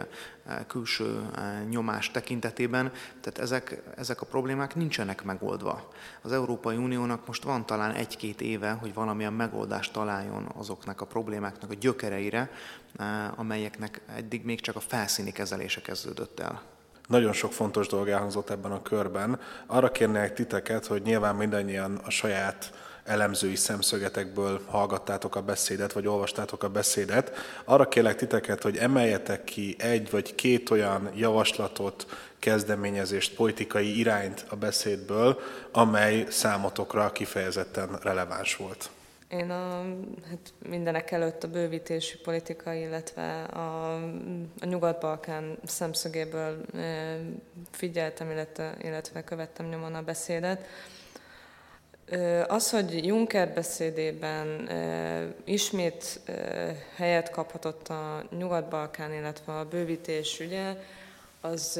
külső 0.68 1.30
nyomás 1.70 2.12
tekintetében, 2.12 2.92
tehát 3.22 3.39
ezek, 3.39 3.82
ezek 3.96 4.22
a 4.22 4.25
problémák 4.25 4.75
nincsenek 4.75 5.24
megoldva. 5.24 5.89
Az 6.22 6.32
Európai 6.32 6.75
Uniónak 6.75 7.27
most 7.27 7.44
van 7.44 7.66
talán 7.66 7.92
egy-két 7.92 8.42
éve, 8.42 8.72
hogy 8.72 8.94
valamilyen 8.94 9.34
megoldást 9.34 9.94
találjon 9.94 10.51
azoknak 10.56 11.01
a 11.01 11.06
problémáknak 11.06 11.72
a 11.72 11.75
gyökereire, 11.80 12.51
amelyeknek 13.36 14.01
eddig 14.16 14.46
még 14.46 14.62
csak 14.62 14.75
a 14.75 14.80
felszíni 14.80 15.32
kezelése 15.32 15.82
kezdődött 15.82 16.39
el. 16.39 16.62
Nagyon 17.08 17.34
sok 17.34 17.54
fontos 17.54 17.88
dolog 17.88 18.10
elhangzott 18.10 18.50
ebben 18.50 18.72
a 18.72 18.82
körben. 18.82 19.39
Arra 19.66 19.92
kérnék 19.92 20.34
titeket, 20.34 20.86
hogy 20.86 21.01
nyilván 21.01 21.36
mindannyian 21.36 21.96
a 21.96 22.10
saját 22.10 22.74
elemzői 23.08 23.56
szemszögetekből 23.56 24.62
hallgattátok 24.66 25.36
a 25.36 25.42
beszédet, 25.42 25.94
vagy 25.94 26.08
olvastátok 26.08 26.64
a 26.64 26.70
beszédet. 26.70 27.32
Arra 27.66 27.88
kérlek 27.88 28.16
titeket, 28.16 28.64
hogy 28.64 28.78
emeljetek 28.78 29.44
ki 29.44 29.76
egy 29.80 30.10
vagy 30.10 30.36
két 30.36 30.70
olyan 30.70 31.12
javaslatot, 31.16 32.06
kezdeményezést, 32.40 33.36
politikai 33.36 33.98
irányt 33.98 34.46
a 34.50 34.56
beszédből, 34.56 35.40
amely 35.72 36.26
számotokra 36.30 37.12
kifejezetten 37.12 38.00
releváns 38.02 38.56
volt. 38.56 38.90
Én 39.30 39.50
a, 39.50 39.84
hát 40.30 40.54
mindenek 40.70 41.12
előtt 41.12 41.44
a 41.44 41.48
bővítési 41.48 42.18
politika, 42.18 42.74
illetve 42.74 43.44
a, 43.44 43.94
a 44.60 44.66
Nyugat-Balkán 44.66 45.58
szemszögéből 45.66 46.66
figyeltem, 47.72 48.32
illetve, 48.32 48.78
illetve 48.82 49.24
követtem 49.24 49.66
nyomon 49.66 49.96
a 49.96 50.02
beszédet. 50.02 50.66
Az, 52.48 52.70
hogy 52.70 53.06
Juncker 53.06 53.54
beszédében 53.54 54.70
ismét 55.44 56.20
helyet 56.96 57.30
kaphatott 57.30 57.88
a 57.88 58.24
Nyugat-Balkán, 58.38 59.14
illetve 59.14 59.54
a 59.54 59.66
bővítés 59.66 60.40
ügye, 60.40 60.76
az, 61.42 61.80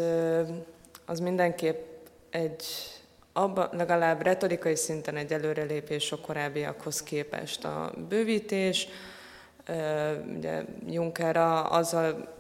az 1.06 1.20
mindenképp 1.20 1.86
egy 2.30 2.64
abba, 3.34 3.70
legalább 3.72 4.22
retorikai 4.22 4.76
szinten 4.76 5.16
egy 5.16 5.34
előrelépés 5.34 6.12
a 6.12 6.18
korábbiakhoz 6.18 7.04
képest. 7.04 7.66
A 7.66 7.94
bővítés, 8.10 8.88
ugye 10.38 10.64
Juncker 10.88 11.38
azzal 11.70 12.36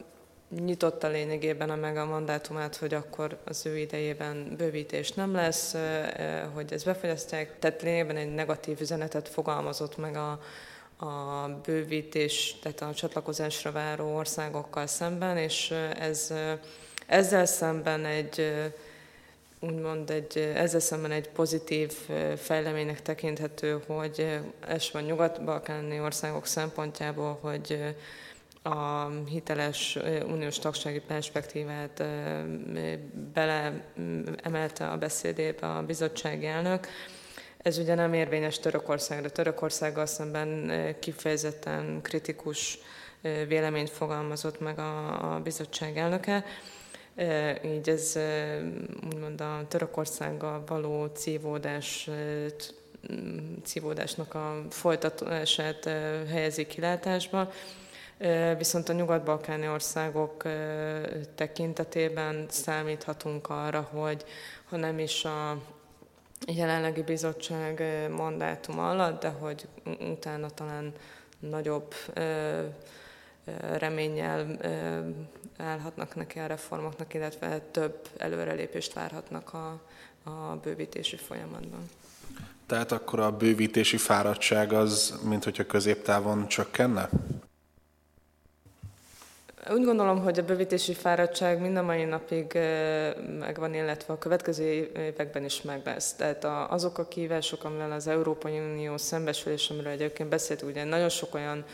nyitotta 0.49 1.07
lényegében 1.07 1.69
a 1.69 1.75
meg 1.75 1.97
a 1.97 2.05
mandátumát, 2.05 2.75
hogy 2.75 2.93
akkor 2.93 3.37
az 3.43 3.65
ő 3.65 3.77
idejében 3.77 4.55
bővítés 4.57 5.11
nem 5.11 5.33
lesz, 5.33 5.75
hogy 6.53 6.73
ez 6.73 6.83
befogyasztják, 6.83 7.59
tehát 7.59 7.81
lényegében 7.81 8.17
egy 8.17 8.33
negatív 8.33 8.81
üzenetet 8.81 9.29
fogalmazott 9.29 9.97
meg 9.97 10.15
a, 10.15 10.39
a 11.05 11.47
bővítés, 11.65 12.55
tehát 12.61 12.81
a 12.81 12.93
csatlakozásra 12.93 13.71
váró 13.71 14.15
országokkal 14.15 14.87
szemben, 14.87 15.37
és 15.37 15.73
ez, 15.99 16.33
ezzel 17.05 17.45
szemben 17.45 18.05
egy 18.05 18.53
úgymond 19.59 20.09
egy, 20.09 20.37
ezzel 20.37 20.79
szemben 20.79 21.11
egy 21.11 21.29
pozitív 21.29 21.93
fejleménynek 22.37 23.01
tekinthető, 23.01 23.81
hogy 23.87 24.39
ez 24.67 24.91
van 24.91 25.03
nyugat-balkáni 25.03 25.99
országok 25.99 26.45
szempontjából, 26.45 27.37
hogy 27.41 27.95
a 28.69 29.09
hiteles 29.25 29.97
uniós 30.27 30.59
tagsági 30.59 30.99
perspektívát 30.99 32.03
bele 33.33 33.83
emelte 34.43 34.87
a 34.87 34.97
beszédébe 34.97 35.67
a 35.67 35.83
bizottsági 35.83 36.45
elnök. 36.45 36.87
Ez 37.57 37.77
ugye 37.77 37.95
nem 37.95 38.13
érvényes 38.13 38.59
Törökországra. 38.59 39.29
Törökországgal 39.29 40.05
szemben 40.05 40.71
kifejezetten 40.99 42.01
kritikus 42.01 42.79
véleményt 43.47 43.89
fogalmazott 43.89 44.59
meg 44.59 44.79
a, 44.79 45.33
a 45.35 45.39
bizottság 45.39 45.97
elnöke. 45.97 46.45
Így 47.65 47.89
ez 47.89 48.19
úgymond 49.05 49.41
a 49.41 49.65
Törökországgal 49.67 50.63
való 50.65 51.05
cívódás 51.05 52.09
cívódásnak 53.63 54.33
a 54.33 54.65
folytatását 54.69 55.83
helyezi 56.29 56.65
kilátásba. 56.67 57.51
Viszont 58.57 58.89
a 58.89 58.93
nyugat-balkáni 58.93 59.67
országok 59.67 60.43
tekintetében 61.35 62.45
számíthatunk 62.49 63.49
arra, 63.49 63.81
hogy 63.81 64.25
ha 64.69 64.77
nem 64.77 64.99
is 64.99 65.25
a 65.25 65.57
jelenlegi 66.47 67.01
bizottság 67.01 67.83
mandátum 68.15 68.79
alatt, 68.79 69.21
de 69.21 69.29
hogy 69.29 69.67
utána 70.11 70.49
talán 70.49 70.93
nagyobb 71.39 71.93
reménnyel 73.77 74.57
állhatnak 75.57 76.15
neki 76.15 76.39
a 76.39 76.45
reformoknak, 76.45 77.13
illetve 77.13 77.59
több 77.59 78.07
előrelépést 78.17 78.93
várhatnak 78.93 79.53
a, 79.53 79.81
a 80.23 80.55
bővítési 80.63 81.15
folyamatban. 81.15 81.89
Tehát 82.65 82.91
akkor 82.91 83.19
a 83.19 83.31
bővítési 83.31 83.97
fáradtság 83.97 84.73
az, 84.73 85.19
mint 85.23 85.43
hogyha 85.43 85.65
középtávon 85.65 86.47
csökkenne? 86.47 87.09
Úgy 89.65 89.83
gondolom, 89.83 90.21
hogy 90.21 90.39
a 90.39 90.43
bővítési 90.43 90.93
fáradtság 90.93 91.61
mind 91.61 91.77
a 91.77 91.81
mai 91.81 92.03
napig 92.03 92.53
megvan, 93.39 93.73
illetve 93.73 94.13
a 94.13 94.17
következő 94.17 94.63
években 94.95 95.43
is 95.43 95.61
meg 95.61 95.81
lesz. 95.85 96.13
Tehát 96.13 96.43
azok 96.69 96.97
a 96.97 97.07
kívások, 97.07 97.63
amivel 97.63 97.91
az 97.91 98.07
Európai 98.07 98.59
Unió 98.59 98.97
szembesül, 98.97 99.53
és 99.53 99.69
amiről 99.69 99.91
egyébként 99.91 100.29
beszéltünk, 100.29 100.71
ugye 100.71 100.83
nagyon 100.83 101.09
sok 101.09 101.33
olyan 101.33 101.65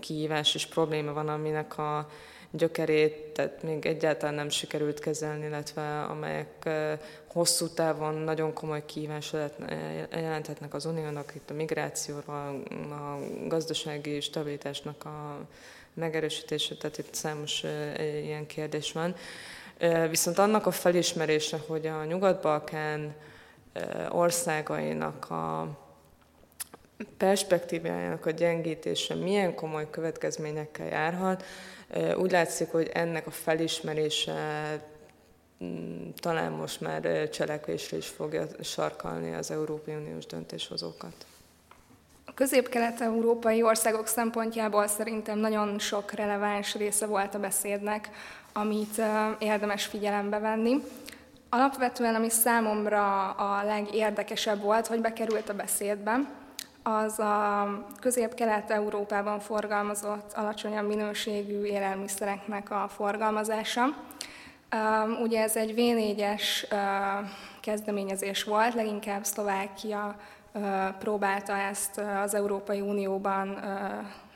kihívás 0.00 0.54
és 0.54 0.66
probléma 0.66 1.12
van, 1.12 1.28
aminek 1.28 1.78
a 1.78 2.08
gyökerét, 2.50 3.32
tehát 3.32 3.62
még 3.62 3.86
egyáltalán 3.86 4.34
nem 4.34 4.48
sikerült 4.48 4.98
kezelni, 4.98 5.46
illetve 5.46 6.02
amelyek 6.02 6.68
hosszú 7.26 7.68
távon 7.68 8.14
nagyon 8.14 8.52
komoly 8.52 8.84
kihívás 8.86 9.32
jelenthetnek 10.10 10.74
az 10.74 10.84
uniónak, 10.84 11.32
itt 11.34 11.50
a 11.50 11.54
migrációról, 11.54 12.62
a 12.90 13.18
gazdasági 13.46 14.20
stabilitásnak 14.20 15.04
a 15.04 15.46
megerősítése, 15.96 16.74
tehát 16.74 16.98
itt 16.98 17.14
számos 17.14 17.62
ilyen 18.22 18.46
kérdés 18.46 18.92
van. 18.92 19.14
Viszont 20.10 20.38
annak 20.38 20.66
a 20.66 20.70
felismerése, 20.70 21.58
hogy 21.66 21.86
a 21.86 22.04
Nyugat-Balkán 22.04 23.14
országainak 24.10 25.30
a 25.30 25.68
perspektívájának 27.16 28.26
a 28.26 28.30
gyengítése 28.30 29.14
milyen 29.14 29.54
komoly 29.54 29.90
következményekkel 29.90 30.86
járhat. 30.86 31.44
Úgy 32.16 32.30
látszik, 32.30 32.70
hogy 32.70 32.90
ennek 32.92 33.26
a 33.26 33.30
felismerése 33.30 34.34
mm, 35.64 36.08
talán 36.14 36.52
most 36.52 36.80
már 36.80 37.28
cselekvésre 37.28 37.96
is 37.96 38.06
fogja 38.06 38.46
sarkalni 38.62 39.34
az 39.34 39.50
Európai 39.50 39.94
Uniós 39.94 40.26
döntéshozókat. 40.26 41.26
A 42.28 42.34
közép-kelet-európai 42.34 43.62
országok 43.62 44.06
szempontjából 44.06 44.86
szerintem 44.86 45.38
nagyon 45.38 45.78
sok 45.78 46.12
releváns 46.12 46.74
része 46.74 47.06
volt 47.06 47.34
a 47.34 47.38
beszédnek, 47.38 48.10
amit 48.52 49.02
érdemes 49.38 49.84
figyelembe 49.84 50.38
venni. 50.38 50.82
Alapvetően, 51.50 52.14
ami 52.14 52.30
számomra 52.30 53.30
a 53.30 53.64
legérdekesebb 53.64 54.62
volt, 54.62 54.86
hogy 54.86 55.00
bekerült 55.00 55.48
a 55.48 55.54
beszédbe, 55.54 56.18
az 56.82 57.18
a 57.18 57.68
közép-kelet-európában 58.00 59.40
forgalmazott 59.40 60.32
alacsonyabb 60.32 60.86
minőségű 60.86 61.64
élelmiszereknek 61.64 62.70
a 62.70 62.88
forgalmazása. 62.88 63.84
Ugye 65.22 65.42
ez 65.42 65.56
egy 65.56 65.74
V4-es 65.76 66.42
kezdeményezés 67.60 68.44
volt, 68.44 68.74
leginkább 68.74 69.24
Szlovákia 69.24 70.16
próbálta 70.98 71.56
ezt 71.56 71.98
az 72.24 72.34
Európai 72.34 72.80
Unióban 72.80 73.58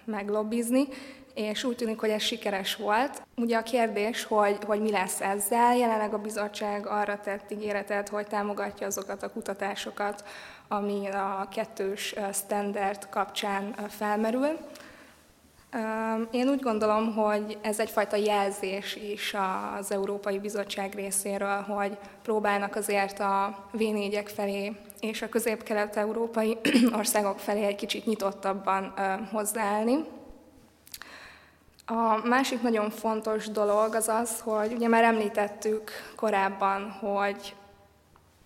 meglobbizni, 0.04 0.88
és 1.34 1.64
úgy 1.64 1.76
tűnik, 1.76 2.00
hogy 2.00 2.10
ez 2.10 2.22
sikeres 2.22 2.76
volt. 2.76 3.22
Ugye 3.36 3.56
a 3.56 3.62
kérdés, 3.62 4.24
hogy, 4.24 4.58
hogy 4.66 4.80
mi 4.80 4.90
lesz 4.90 5.20
ezzel, 5.20 5.76
jelenleg 5.76 6.14
a 6.14 6.18
bizottság 6.18 6.86
arra 6.86 7.20
tett 7.20 7.50
ígéretet, 7.50 8.08
hogy 8.08 8.26
támogatja 8.26 8.86
azokat 8.86 9.22
a 9.22 9.30
kutatásokat, 9.30 10.24
ami 10.68 11.06
a 11.06 11.48
kettős 11.50 12.14
standard 12.32 13.08
kapcsán 13.08 13.74
felmerül. 13.88 14.58
Én 16.30 16.48
úgy 16.48 16.60
gondolom, 16.60 17.14
hogy 17.14 17.58
ez 17.62 17.80
egyfajta 17.80 18.16
jelzés 18.16 18.96
is 18.96 19.34
az 19.78 19.92
Európai 19.92 20.38
Bizottság 20.38 20.94
részéről, 20.94 21.60
hogy 21.60 21.98
próbálnak 22.22 22.76
azért 22.76 23.20
a 23.20 23.64
v 23.72 23.82
felé 24.24 24.76
és 25.00 25.22
a 25.22 25.28
közép-kelet-európai 25.28 26.58
országok 26.98 27.38
felé 27.38 27.64
egy 27.64 27.76
kicsit 27.76 28.06
nyitottabban 28.06 28.94
hozzáállni. 29.32 30.04
A 31.86 32.26
másik 32.28 32.62
nagyon 32.62 32.90
fontos 32.90 33.48
dolog 33.48 33.94
az 33.94 34.08
az, 34.08 34.40
hogy 34.40 34.72
ugye 34.72 34.88
már 34.88 35.04
említettük 35.04 35.90
korábban, 36.16 36.90
hogy 36.90 37.54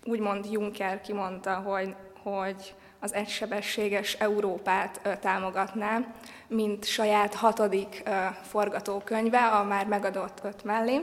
úgymond 0.03 0.45
Juncker 0.51 1.01
kimondta, 1.01 1.55
hogy, 1.55 1.95
hogy 2.23 2.75
az 3.05 3.13
egysebességes 3.13 4.13
Európát 4.13 5.17
támogatná, 5.21 5.99
mint 6.47 6.85
saját 6.85 7.33
hatodik 7.33 8.03
forgatókönyve 8.41 9.47
a 9.47 9.63
már 9.63 9.85
megadott 9.85 10.39
öt 10.43 10.63
mellé. 10.63 11.01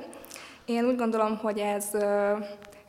Én 0.64 0.84
úgy 0.84 0.96
gondolom, 0.96 1.36
hogy 1.36 1.58
ez 1.58 1.90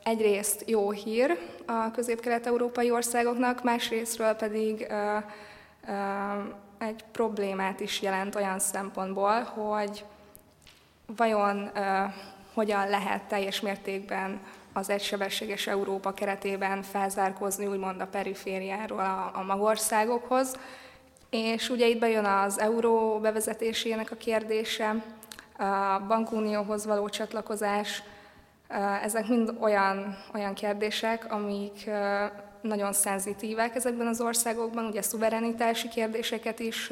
egyrészt 0.04 0.64
jó 0.70 0.92
hír 0.92 1.40
a 1.66 1.92
közép-kelet-európai 1.92 2.92
országoknak, 2.92 3.64
másrésztről 3.64 4.34
pedig 4.34 4.88
egy 6.78 7.04
problémát 7.12 7.80
is 7.80 8.02
jelent 8.02 8.36
olyan 8.36 8.60
szempontból, 8.60 9.42
hogy 9.42 10.06
vajon 11.06 11.72
hogyan 12.54 12.90
lehet 12.90 13.24
teljes 13.24 13.62
mértékben 13.62 14.40
az 14.74 14.90
egysebességes 14.90 15.68
Európa 15.68 16.14
keretében 16.14 16.82
felzárkózni 16.82 17.66
úgymond 17.66 18.02
a 18.02 18.08
perifériáról 18.08 19.00
a, 19.00 19.32
a 19.34 19.44
magországokhoz. 19.44 20.56
És 21.30 21.70
ugye 21.70 21.88
itt 21.88 22.00
bejön 22.00 22.26
az 22.26 22.60
euró 22.60 23.20
bevezetésének 23.20 24.12
a 24.12 24.16
kérdése, 24.16 25.04
a 25.58 26.00
bankunióhoz 26.08 26.86
való 26.86 27.10
csatlakozás, 27.10 28.04
ezek 29.04 29.28
mind 29.28 29.54
olyan, 29.60 30.18
olyan 30.34 30.54
kérdések, 30.54 31.32
amik 31.32 31.90
nagyon 32.62 32.94
szenzitívek 32.94 33.76
ezekben 33.76 34.08
az 34.08 34.22
országokban, 34.22 34.86
ugye 34.86 35.02
szuverenitási 35.02 35.88
kérdéseket 35.88 36.60
is 36.60 36.92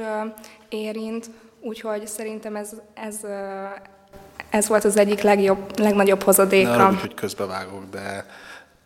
érint, 0.69 1.29
úgyhogy 1.61 2.07
szerintem 2.07 2.55
ez, 2.55 2.81
ez, 2.93 3.25
ez 4.51 4.67
volt 4.67 4.83
az 4.83 4.97
egyik 4.97 5.21
legjobb, 5.21 5.79
legnagyobb 5.79 6.23
hozadéka. 6.23 6.75
Nem, 6.75 6.97
hogy 6.97 7.13
közbevágok, 7.13 7.83
de 7.91 8.25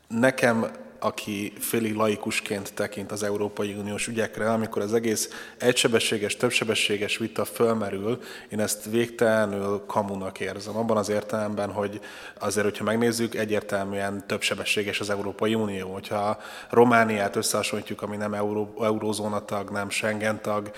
nekem 0.07 0.67
aki 1.05 1.53
félig 1.59 1.95
laikusként 1.95 2.73
tekint 2.73 3.11
az 3.11 3.23
Európai 3.23 3.73
Uniós 3.73 4.07
ügyekre, 4.07 4.51
amikor 4.51 4.81
az 4.81 4.93
egész 4.93 5.29
egysebességes, 5.57 6.35
többsebességes 6.35 7.17
vita 7.17 7.45
fölmerül, 7.45 8.19
én 8.49 8.59
ezt 8.59 8.85
végtelenül 8.85 9.83
kamunak 9.87 10.39
érzem. 10.39 10.77
Abban 10.77 10.97
az 10.97 11.09
értelemben, 11.09 11.71
hogy 11.71 11.99
azért, 12.39 12.65
hogyha 12.65 12.83
megnézzük, 12.83 13.35
egyértelműen 13.35 14.27
többsebességes 14.27 14.99
az 14.99 15.09
Európai 15.09 15.55
Unió. 15.55 15.93
Hogyha 15.93 16.39
Romániát 16.69 17.35
összehasonlítjuk, 17.35 18.01
ami 18.01 18.17
nem 18.17 18.33
Euró, 18.33 18.73
eurózóna 18.81 19.45
tag, 19.45 19.69
nem 19.69 19.89
Schengen 19.89 20.41
tag, 20.41 20.71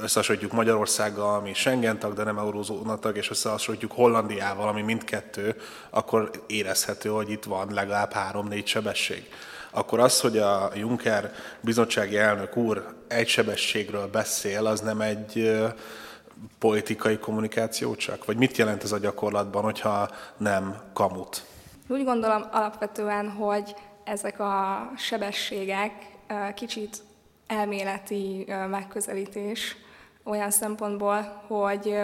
összehasonlítjuk 0.00 0.52
Magyarországgal, 0.52 1.34
ami 1.34 1.54
Schengen 1.54 1.98
tag, 1.98 2.14
de 2.14 2.24
nem 2.24 2.38
eurózóna 2.38 2.98
tag, 2.98 3.16
és 3.16 3.30
összehasonlítjuk 3.30 3.92
Hollandiával, 3.92 4.68
ami 4.68 4.82
mindkettő, 4.82 5.56
akkor 5.90 6.30
érezhető, 6.46 7.08
hogy 7.08 7.30
itt 7.30 7.44
van 7.44 7.72
legalább 7.72 8.12
három-négy 8.12 8.66
sebesség 8.66 9.28
akkor 9.72 10.00
az, 10.00 10.20
hogy 10.20 10.38
a 10.38 10.70
Juncker 10.74 11.32
bizottsági 11.60 12.16
elnök 12.16 12.56
úr 12.56 12.94
egysebességről 13.08 14.06
beszél, 14.06 14.66
az 14.66 14.80
nem 14.80 15.00
egy 15.00 15.60
politikai 16.58 17.18
kommunikáció 17.18 17.94
csak? 17.94 18.24
Vagy 18.24 18.36
mit 18.36 18.56
jelent 18.56 18.82
ez 18.82 18.92
a 18.92 18.98
gyakorlatban, 18.98 19.62
hogyha 19.62 20.08
nem 20.36 20.76
kamut? 20.92 21.44
Úgy 21.88 22.04
gondolom 22.04 22.44
alapvetően, 22.50 23.30
hogy 23.30 23.74
ezek 24.04 24.40
a 24.40 24.90
sebességek 24.96 25.92
kicsit 26.54 26.96
elméleti 27.46 28.46
megközelítés 28.70 29.76
olyan 30.24 30.50
szempontból, 30.50 31.42
hogy 31.46 31.96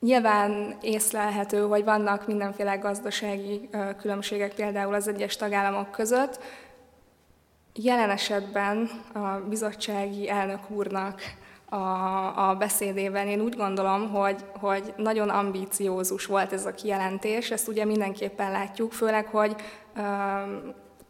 Nyilván 0.00 0.76
észlelhető, 0.80 1.60
hogy 1.60 1.84
vannak 1.84 2.26
mindenféle 2.26 2.76
gazdasági 2.76 3.68
különbségek 3.98 4.54
például 4.54 4.94
az 4.94 5.08
egyes 5.08 5.36
tagállamok 5.36 5.90
között. 5.90 6.40
Jelen 7.74 8.10
esetben 8.10 8.90
a 9.14 9.48
bizottsági 9.48 10.28
elnök 10.28 10.70
úrnak 10.70 11.20
a, 11.68 12.48
a 12.48 12.54
beszédében 12.58 13.26
én 13.26 13.40
úgy 13.40 13.56
gondolom, 13.56 14.10
hogy, 14.10 14.44
hogy 14.60 14.94
nagyon 14.96 15.28
ambíciózus 15.28 16.26
volt 16.26 16.52
ez 16.52 16.66
a 16.66 16.74
kijelentés, 16.74 17.50
ezt 17.50 17.68
ugye 17.68 17.84
mindenképpen 17.84 18.50
látjuk, 18.50 18.92
főleg, 18.92 19.26
hogy 19.26 19.56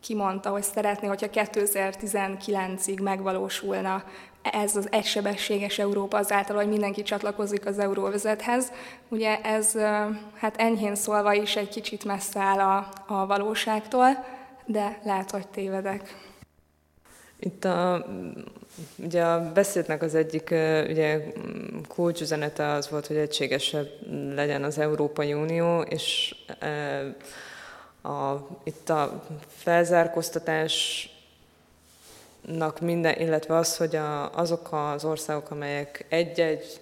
kimondta, 0.00 0.50
hogy 0.50 0.62
szeretné, 0.62 1.06
hogyha 1.06 1.26
2019-ig 1.32 3.02
megvalósulna 3.02 4.04
ez 4.42 4.76
az 4.76 4.88
egysebességes 4.90 5.78
Európa 5.78 6.18
azáltal, 6.18 6.56
hogy 6.56 6.68
mindenki 6.68 7.02
csatlakozik 7.02 7.66
az 7.66 7.78
euróvezethez. 7.78 8.72
Ugye 9.08 9.40
ez 9.40 9.74
hát 10.34 10.56
enyhén 10.56 10.94
szólva 10.94 11.32
is 11.32 11.56
egy 11.56 11.68
kicsit 11.68 12.04
messze 12.04 12.40
áll 12.40 12.58
a, 12.58 12.88
a 13.06 13.26
valóságtól, 13.26 14.24
de 14.64 15.00
lehet, 15.04 15.30
hogy 15.30 15.48
tévedek. 15.48 16.28
Itt 17.38 17.64
a, 17.64 18.06
ugye 18.96 19.24
a 19.24 19.52
beszédnek 19.52 20.02
az 20.02 20.14
egyik 20.14 20.50
ugye, 20.88 21.22
kulcsüzenete 21.88 22.66
az 22.68 22.90
volt, 22.90 23.06
hogy 23.06 23.16
egységesebb 23.16 23.88
legyen 24.34 24.64
az 24.64 24.78
Európai 24.78 25.32
Unió, 25.32 25.80
és 25.80 26.34
a, 28.02 28.34
itt 28.64 28.88
a 28.88 29.22
felzárkóztatás 29.46 31.08
minden, 32.80 33.20
illetve 33.20 33.56
az, 33.56 33.76
hogy 33.76 33.96
a, 33.96 34.34
azok 34.34 34.68
az 34.72 35.04
országok, 35.04 35.50
amelyek 35.50 36.04
egy-egy 36.08 36.80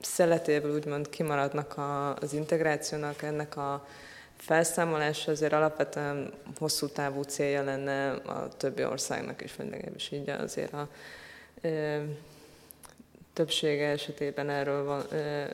szeletéből 0.00 0.74
úgymond 0.74 1.08
kimaradnak 1.08 1.76
a, 1.76 2.14
az 2.14 2.32
integrációnak, 2.32 3.22
ennek 3.22 3.56
a 3.56 3.86
felszámolása 4.36 5.30
azért 5.30 5.52
alapvetően 5.52 6.32
hosszú 6.58 6.86
távú 6.86 7.22
célja 7.22 7.62
lenne 7.62 8.10
a 8.10 8.48
többi 8.56 8.84
országnak 8.84 9.42
is, 9.42 9.56
vagy 9.56 9.70
legalábbis 9.70 10.10
így 10.10 10.28
azért 10.28 10.72
a 10.72 10.88
többsége 13.32 13.86
esetében 13.86 14.50
erről, 14.50 14.84
van, 14.84 15.02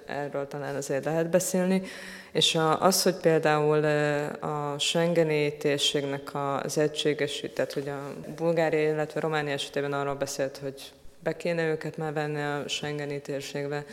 erről 0.07 0.49
talán 0.49 0.75
azért 0.75 1.05
lehet 1.05 1.31
beszélni. 1.31 1.83
És 2.33 2.59
az, 2.79 3.03
hogy 3.03 3.15
például 3.15 3.85
a 4.41 4.79
Schengeni 4.79 5.57
térségnek 5.57 6.31
az 6.63 6.79
egységesített, 6.79 7.73
hogy 7.73 7.89
a 7.89 8.13
Bulgária, 8.37 8.93
illetve 8.93 9.21
Románia 9.21 9.53
esetében 9.53 9.93
arról 9.93 10.15
beszélt, 10.15 10.57
hogy 10.57 10.93
be 11.23 11.37
kéne 11.37 11.69
őket 11.69 11.97
már 11.97 12.13
venni 12.13 12.43
a 12.43 12.69
Schengeni 12.69 13.21
térségbe, 13.21 13.85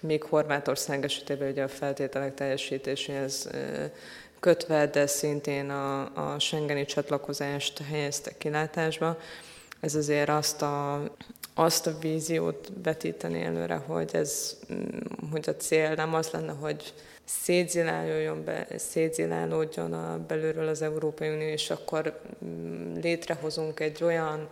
míg 0.00 0.22
Horvátország 0.22 1.04
esetében 1.04 1.50
ugye 1.50 1.62
a 1.62 1.68
feltételek 1.68 2.34
teljesítéséhez 2.34 3.50
kötve, 4.40 4.86
de 4.86 5.06
szintén 5.06 5.70
a, 5.70 6.00
a 6.32 6.38
Schengeni 6.38 6.84
csatlakozást 6.84 7.80
helyezte 7.90 8.30
kilátásba. 8.38 9.18
Ez 9.84 9.94
azért 9.94 10.28
azt 10.28 10.62
a, 10.62 11.02
azt 11.54 11.86
a 11.86 11.98
víziót 11.98 12.72
vetíteni 12.82 13.42
előre, 13.42 13.74
hogy, 13.74 14.10
ez, 14.14 14.58
mm, 14.72 14.98
hogy 15.30 15.48
a 15.48 15.56
cél 15.56 15.94
nem 15.94 16.14
az 16.14 16.30
lenne, 16.30 16.52
hogy 16.52 16.94
szétzilálódjon, 17.24 18.44
be, 18.44 18.66
szétzilálódjon 18.76 19.92
a 19.92 20.18
belülről 20.26 20.68
az 20.68 20.82
Európai 20.82 21.28
Unió, 21.28 21.46
és 21.46 21.70
akkor 21.70 22.20
mm, 22.44 22.94
létrehozunk 22.94 23.80
egy 23.80 24.04
olyan, 24.04 24.50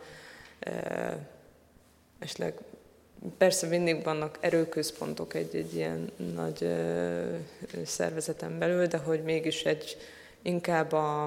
esetleg 2.19 2.55
persze 3.39 3.67
mindig 3.67 4.05
vannak 4.05 4.39
erőközpontok 4.41 5.35
egy, 5.35 5.57
egy 5.57 5.75
ilyen 5.75 6.11
nagy 6.35 6.69
szervezeten 7.85 8.59
belül, 8.59 8.87
de 8.87 8.97
hogy 8.97 9.23
mégis 9.23 9.63
egy 9.63 9.97
inkább 10.43 10.93
a, 10.93 11.25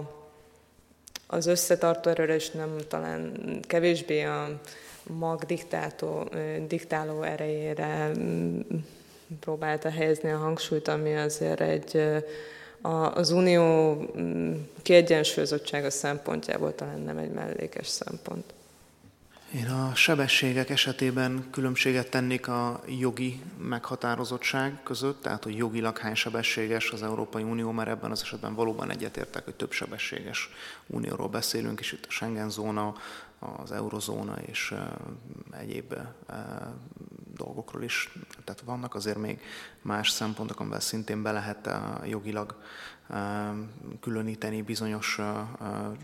az 1.27 1.45
összetartó 1.45 2.09
erőre, 2.09 2.35
és 2.35 2.49
nem 2.49 2.77
talán 2.87 3.31
kevésbé 3.67 4.23
a 4.23 4.59
mag 5.03 5.43
diktátó, 5.43 6.29
diktáló 6.67 7.21
erejére 7.21 8.11
mm, 8.17 8.59
próbálta 9.39 9.89
helyezni 9.89 10.31
a 10.31 10.37
hangsúlyt, 10.37 10.87
ami 10.87 11.15
azért 11.15 11.61
egy 11.61 12.01
az 13.13 13.31
unió 13.31 13.93
mm, 14.17 14.53
kiegyensúlyozottsága 14.81 15.89
szempontjából 15.89 16.75
talán 16.75 16.99
nem 16.99 17.17
egy 17.17 17.31
mellékes 17.31 17.87
szempont. 17.87 18.53
Én 19.55 19.69
a 19.69 19.95
sebességek 19.95 20.69
esetében 20.69 21.47
különbséget 21.51 22.09
tennék 22.09 22.47
a 22.47 22.81
jogi 22.99 23.41
meghatározottság 23.57 24.83
között, 24.83 25.21
tehát 25.21 25.43
hogy 25.43 25.57
jogilag 25.57 25.97
hány 25.97 26.15
sebességes 26.15 26.91
az 26.91 27.03
Európai 27.03 27.43
Unió, 27.43 27.71
mert 27.71 27.89
ebben 27.89 28.11
az 28.11 28.21
esetben 28.21 28.55
valóban 28.55 28.91
egyetértek, 28.91 29.43
hogy 29.43 29.55
több 29.55 29.71
sebességes 29.71 30.49
unióról 30.87 31.27
beszélünk, 31.27 31.79
és 31.79 31.91
itt 31.91 32.05
a 32.05 32.11
Schengen 32.11 32.49
zóna, 32.49 32.93
az 33.39 33.71
eurozóna 33.71 34.35
és 34.45 34.73
egyéb 35.51 35.95
dolgokról 37.33 37.83
is. 37.83 38.11
Tehát 38.43 38.61
vannak 38.61 38.95
azért 38.95 39.17
még 39.17 39.39
más 39.81 40.09
szempontok, 40.09 40.59
amivel 40.59 40.79
szintén 40.79 41.21
be 41.21 41.31
lehet 41.31 41.69
jogilag 42.05 42.61
különíteni 44.01 44.61
bizonyos 44.61 45.19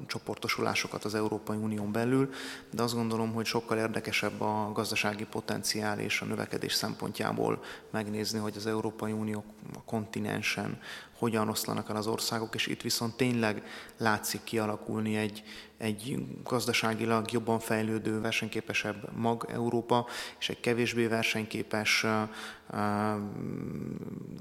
csoportosulásokat 0.08 1.04
az 1.04 1.16
Európai 1.16 1.58
Unión 1.58 1.92
belül, 1.92 2.30
de 2.72 2.84
azt 2.84 2.94
gondolom, 2.94 3.34
hogy 3.34 3.46
sokkal 3.46 3.78
érdekesebb 3.78 4.42
a 4.42 4.72
gazdasági 4.74 5.26
potenciál 5.26 6.00
és 6.00 6.22
a 6.22 6.26
növekedés 6.26 6.74
szempontjából 6.74 7.64
megnézni, 7.90 8.40
hogy 8.40 8.54
az 8.56 8.66
Európai 8.66 9.12
Unió 9.12 9.44
a 9.74 9.82
kontinensen 9.86 10.80
hogyan 11.22 11.50
oszlanak 11.50 11.90
el 11.90 11.96
az 11.96 12.08
országok, 12.08 12.56
és 12.56 12.68
itt 12.68 12.82
viszont 12.82 13.16
tényleg 13.16 13.64
látszik 13.98 14.44
kialakulni 14.44 15.16
egy, 15.16 15.44
egy 15.78 16.26
gazdaságilag 16.44 17.32
jobban 17.32 17.60
fejlődő, 17.60 18.22
versenyképesebb 18.22 19.10
mag 19.16 19.46
Európa, 19.50 20.06
és 20.40 20.50
egy 20.50 20.60
kevésbé 20.60 21.08
versenyképes 21.08 22.06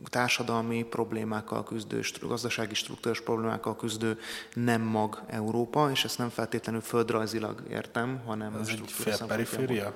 társadalmi 0.05 0.83
problémákkal 0.83 1.65
küzdő, 1.65 2.01
gazdasági 2.21 2.75
struktúrás 2.75 3.21
problémákkal 3.21 3.77
küzdő 3.77 4.19
nem 4.55 4.83
mag 4.83 5.23
Európa, 5.27 5.91
és 5.91 6.05
ezt 6.05 6.19
nem 6.19 6.29
feltétlenül 6.29 6.81
földrajzilag 6.81 7.63
értem, 7.71 8.23
hanem 8.27 8.55
Ez 8.55 8.69
egy 8.69 8.91
fél 8.91 9.95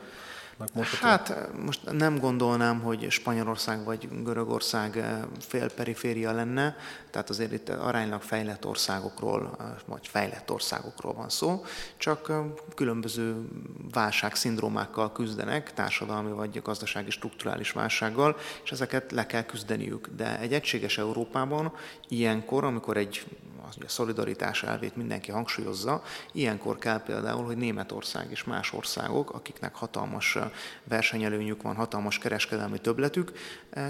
periféria? 0.56 1.08
Hát 1.08 1.48
most 1.64 1.92
nem 1.92 2.18
gondolnám, 2.18 2.80
hogy 2.80 3.10
Spanyolország 3.10 3.84
vagy 3.84 4.08
Görögország 4.22 4.96
eh, 4.96 5.18
fél 5.40 5.70
periféria 5.70 6.32
lenne, 6.32 6.76
tehát 7.10 7.30
azért 7.30 7.52
itt 7.52 7.68
aránylag 7.68 8.22
fejlett 8.22 8.66
országokról, 8.66 9.56
eh, 9.60 9.66
vagy 9.86 10.08
fejlett 10.08 10.50
országokról 10.50 11.12
van 11.12 11.28
szó, 11.28 11.64
csak 11.96 12.28
eh, 12.28 12.36
különböző 12.74 13.48
válságszindrómákkal 13.92 15.12
küzdenek, 15.12 15.72
társadalmi 15.72 16.30
vagy 16.30 16.62
gazdasági 16.62 17.10
strukturális 17.10 17.72
válsággal, 17.72 18.36
és 18.64 18.72
ezeket 18.72 19.12
le 19.12 19.26
kell 19.26 19.44
küzdeniük. 19.44 20.08
De 20.16 20.38
egy 20.38 20.52
egységes 20.52 20.98
Európában 20.98 21.72
ilyenkor, 22.08 22.64
amikor 22.64 22.96
egy 22.96 23.26
a 23.64 23.88
szolidaritás 23.88 24.62
elvét 24.62 24.96
mindenki 24.96 25.30
hangsúlyozza. 25.30 26.02
Ilyenkor 26.32 26.78
kell 26.78 27.02
például, 27.02 27.44
hogy 27.44 27.56
Németország 27.56 28.30
és 28.30 28.44
más 28.44 28.72
országok, 28.72 29.30
akiknek 29.30 29.74
hatalmas 29.74 30.38
versenyelőnyük 30.84 31.62
van, 31.62 31.74
hatalmas 31.74 32.18
kereskedelmi 32.18 32.78
többletük, 32.78 33.32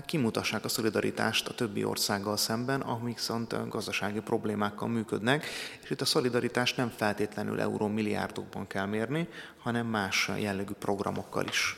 kimutassák 0.06 0.64
a 0.64 0.68
szolidaritást 0.68 1.48
a 1.48 1.54
többi 1.54 1.84
országgal 1.84 2.36
szemben, 2.36 2.80
amik 2.80 3.22
viszont 3.24 3.68
gazdasági 3.68 4.20
problémákkal 4.20 4.88
működnek, 4.88 5.46
és 5.82 5.90
itt 5.90 6.00
a 6.00 6.04
szolidaritás 6.04 6.74
nem 6.74 6.92
feltétlenül 6.96 7.60
euró 7.60 7.86
milliárdokban 7.86 8.66
kell 8.66 8.86
mérni, 8.86 9.28
hanem 9.58 9.86
más 9.86 10.30
jellegű 10.38 10.72
programokkal 10.72 11.46
is. 11.46 11.76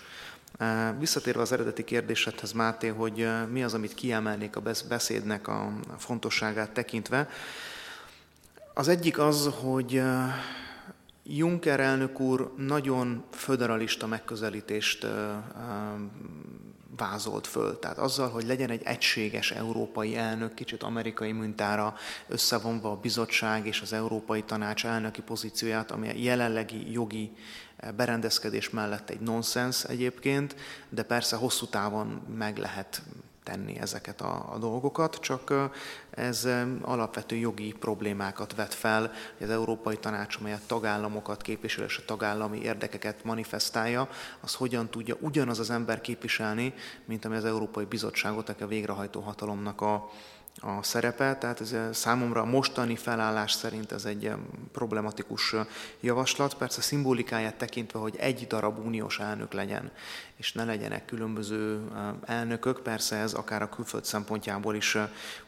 Visszatérve 0.99 1.41
az 1.41 1.53
eredeti 1.53 1.85
kérdésedhez, 1.85 2.53
Máté, 2.53 2.89
hogy 2.89 3.29
mi 3.51 3.63
az, 3.63 3.75
amit 3.75 3.95
kiemelnék 3.95 4.57
a 4.57 4.63
beszédnek 4.89 5.49
a 5.49 5.73
fontosságát 5.99 6.71
tekintve, 6.71 7.29
az 8.79 8.89
egyik 8.89 9.19
az, 9.19 9.51
hogy 9.61 10.03
Juncker 11.23 11.81
elnök 11.81 12.21
úr 12.21 12.53
nagyon 12.57 13.25
föderalista 13.31 14.07
megközelítést 14.07 15.07
vázolt 16.97 17.47
föl. 17.47 17.79
Tehát 17.79 17.99
azzal, 17.99 18.29
hogy 18.29 18.47
legyen 18.47 18.71
egy 18.71 18.83
egységes 18.85 19.51
európai 19.51 20.17
elnök, 20.17 20.55
kicsit 20.55 20.83
amerikai 20.83 21.33
mintára 21.33 21.95
összevonva 22.29 22.91
a 22.91 22.97
bizottság 22.97 23.67
és 23.67 23.81
az 23.81 23.93
Európai 23.93 24.43
Tanács 24.43 24.87
elnöki 24.87 25.23
pozícióját, 25.23 25.91
ami 25.91 26.09
a 26.09 26.17
jelenlegi 26.17 26.93
jogi 26.93 27.33
berendezkedés 27.97 28.71
mellett 28.71 29.11
egy 29.11 29.21
nonsens 29.21 29.85
egyébként, 29.85 30.57
de 30.89 31.03
persze 31.03 31.37
hosszú 31.37 31.67
távon 31.67 32.09
meg 32.37 32.59
lehet 32.59 33.03
tenni 33.47 33.79
ezeket 33.79 34.21
a, 34.21 34.53
a 34.53 34.59
dolgokat, 34.59 35.17
csak 35.21 35.71
ez 36.17 36.49
alapvető 36.81 37.37
jogi 37.37 37.73
problémákat 37.73 38.55
vet 38.55 38.75
fel, 38.75 39.01
hogy 39.39 39.47
az 39.47 39.53
Európai 39.53 39.97
Tanács, 39.97 40.37
amely 40.41 40.53
a 40.53 40.61
tagállamokat 40.67 41.43
képvisel 41.43 41.85
és 41.85 41.99
a 41.99 42.05
tagállami 42.05 42.59
érdekeket 42.59 43.25
manifestálja, 43.25 44.09
az 44.41 44.55
hogyan 44.55 44.91
tudja 44.91 45.17
ugyanaz 45.21 45.59
az 45.59 45.71
ember 45.71 46.01
képviselni, 46.01 46.75
mint 47.05 47.25
ami 47.25 47.37
az 47.37 47.45
Európai 47.45 47.85
Bizottságot, 47.85 48.49
aki 48.49 48.63
a 48.63 48.67
végrehajtó 48.67 49.21
hatalomnak 49.21 49.81
a, 49.81 50.11
a 50.61 50.83
szerepe, 50.83 51.37
tehát 51.37 51.61
ez 51.61 51.75
számomra 51.93 52.41
a 52.41 52.45
mostani 52.45 52.97
felállás 52.97 53.53
szerint 53.53 53.93
ez 53.93 54.05
egy 54.05 54.33
problematikus 54.73 55.55
javaslat, 56.01 56.55
persze 56.55 56.81
szimbolikáját 56.81 57.55
tekintve, 57.55 57.99
hogy 57.99 58.17
egy 58.19 58.47
darab 58.47 58.87
uniós 58.87 59.19
elnök 59.19 59.53
legyen, 59.53 59.91
és 60.37 60.53
ne 60.53 60.65
legyenek 60.65 61.05
különböző 61.05 61.81
elnökök, 62.25 62.83
persze 62.83 63.17
ez 63.17 63.33
akár 63.33 63.63
a 63.63 63.69
külföld 63.69 64.05
szempontjából 64.05 64.75
is, 64.75 64.95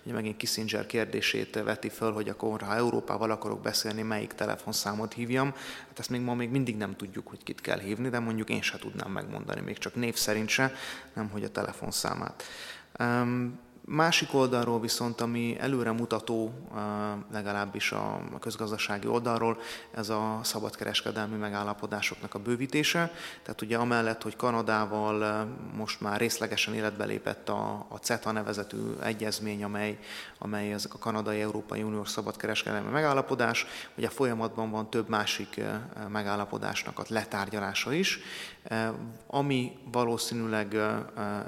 ugye 0.02 0.14
megint 0.14 0.36
Kissinger 0.36 0.86
kérdését 0.86 1.62
veti 1.64 1.88
föl, 1.88 2.12
hogy 2.12 2.28
akkor 2.28 2.60
ha 2.60 2.74
Európával 2.74 3.30
akarok 3.30 3.60
beszélni, 3.60 4.02
melyik 4.02 4.32
telefonszámot 4.32 5.12
hívjam, 5.12 5.54
hát 5.88 5.98
ezt 5.98 6.10
még 6.10 6.20
ma 6.20 6.34
még 6.34 6.50
mindig 6.50 6.76
nem 6.76 6.96
tudjuk, 6.96 7.28
hogy 7.28 7.42
kit 7.42 7.60
kell 7.60 7.78
hívni, 7.78 8.08
de 8.08 8.18
mondjuk 8.18 8.50
én 8.50 8.62
se 8.62 8.78
tudnám 8.78 9.10
megmondani, 9.10 9.60
még 9.60 9.78
csak 9.78 9.94
név 9.94 10.14
szerint 10.14 10.48
se, 10.48 10.72
nem 11.14 11.28
hogy 11.28 11.44
a 11.44 11.50
telefonszámát. 11.50 12.44
Másik 13.90 14.34
oldalról 14.34 14.80
viszont, 14.80 15.20
ami 15.20 15.56
előremutató, 15.58 16.52
legalábbis 17.32 17.92
a 17.92 18.20
közgazdasági 18.40 19.06
oldalról, 19.06 19.58
ez 19.94 20.08
a 20.08 20.40
szabadkereskedelmi 20.42 21.36
megállapodásoknak 21.36 22.34
a 22.34 22.38
bővítése. 22.38 23.12
Tehát 23.42 23.62
ugye 23.62 23.76
amellett, 23.76 24.22
hogy 24.22 24.36
Kanadával 24.36 25.46
most 25.76 26.00
már 26.00 26.18
részlegesen 26.18 26.74
életbe 26.74 27.04
lépett 27.04 27.48
a, 27.48 27.86
a 27.88 27.96
CETA 27.96 28.32
nevezetű 28.32 28.78
egyezmény, 29.02 29.64
amely, 29.64 29.98
amely 30.38 30.72
ezek 30.72 30.94
a 30.94 30.98
kanadai-európai 30.98 31.82
uniós 31.82 32.08
szabadkereskedelmi 32.08 32.90
megállapodás, 32.90 33.66
ugye 33.96 34.08
folyamatban 34.08 34.70
van 34.70 34.90
több 34.90 35.08
másik 35.08 35.60
megállapodásnak 36.08 36.98
a 36.98 37.04
letárgyalása 37.08 37.92
is, 37.92 38.20
ami 39.26 39.72
valószínűleg 39.92 40.76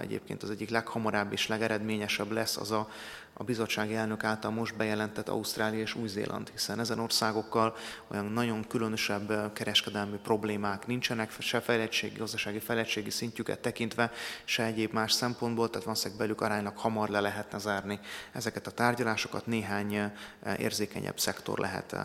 egyébként 0.00 0.42
az 0.42 0.50
egyik 0.50 0.70
leghamarabb 0.70 1.32
és 1.32 1.46
legeredményesebb 1.46 2.30
lesz, 2.30 2.56
az 2.56 2.70
a 2.70 2.88
a 3.40 3.44
bizottsági 3.44 3.94
elnök 3.94 4.24
által 4.24 4.50
most 4.50 4.76
bejelentett 4.76 5.28
Ausztrália 5.28 5.80
és 5.80 5.94
Új-Zéland, 5.94 6.48
hiszen 6.48 6.80
ezen 6.80 6.98
országokkal 6.98 7.76
olyan 8.08 8.24
nagyon 8.24 8.66
különösebb 8.68 9.52
kereskedelmi 9.52 10.16
problémák 10.22 10.86
nincsenek, 10.86 11.32
se 11.38 11.60
fejlettségi, 11.60 12.18
gazdasági 12.18 12.58
fejlettségi 12.58 13.10
szintjüket 13.10 13.58
tekintve, 13.58 14.10
se 14.44 14.64
egyéb 14.64 14.92
más 14.92 15.12
szempontból, 15.12 15.70
tehát 15.70 15.84
valószínűleg 15.84 16.18
belük 16.18 16.40
aránylag 16.40 16.76
hamar 16.76 17.08
le 17.08 17.20
lehetne 17.20 17.58
zárni 17.58 18.00
ezeket 18.32 18.66
a 18.66 18.70
tárgyalásokat, 18.70 19.46
néhány 19.46 20.12
érzékenyebb 20.58 21.18
szektor 21.18 21.58
lehet, 21.58 21.96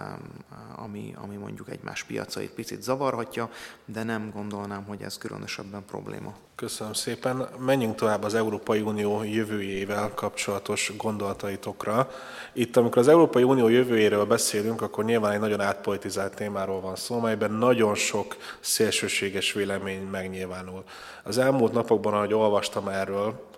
ami, 0.75 1.13
ami 1.21 1.35
mondjuk 1.35 1.69
egymás 1.69 2.03
piacait 2.03 2.51
picit 2.51 2.81
zavarhatja, 2.81 3.49
de 3.85 4.03
nem 4.03 4.29
gondolnám, 4.29 4.83
hogy 4.83 5.01
ez 5.01 5.17
különösebben 5.17 5.85
probléma. 5.85 6.35
Köszönöm 6.55 6.93
szépen. 6.93 7.47
Menjünk 7.59 7.95
tovább 7.95 8.23
az 8.23 8.33
Európai 8.33 8.81
Unió 8.81 9.23
jövőjével 9.23 10.13
kapcsolatos 10.13 10.91
gond 10.97 11.21
gondolataitokra. 11.25 12.09
Itt, 12.53 12.77
amikor 12.77 12.97
az 12.97 13.07
Európai 13.07 13.43
Unió 13.43 13.67
jövőjéről 13.67 14.25
beszélünk, 14.25 14.81
akkor 14.81 15.05
nyilván 15.05 15.31
egy 15.31 15.39
nagyon 15.39 15.61
átpolitizált 15.61 16.35
témáról 16.35 16.81
van 16.81 16.95
szó, 16.95 17.19
melyben 17.19 17.51
nagyon 17.51 17.95
sok 17.95 18.35
szélsőséges 18.59 19.53
vélemény 19.53 20.01
megnyilvánul. 20.01 20.83
Az 21.23 21.37
elmúlt 21.37 21.73
napokban, 21.73 22.13
ahogy 22.13 22.33
olvastam 22.33 22.87
erről, 22.87 23.53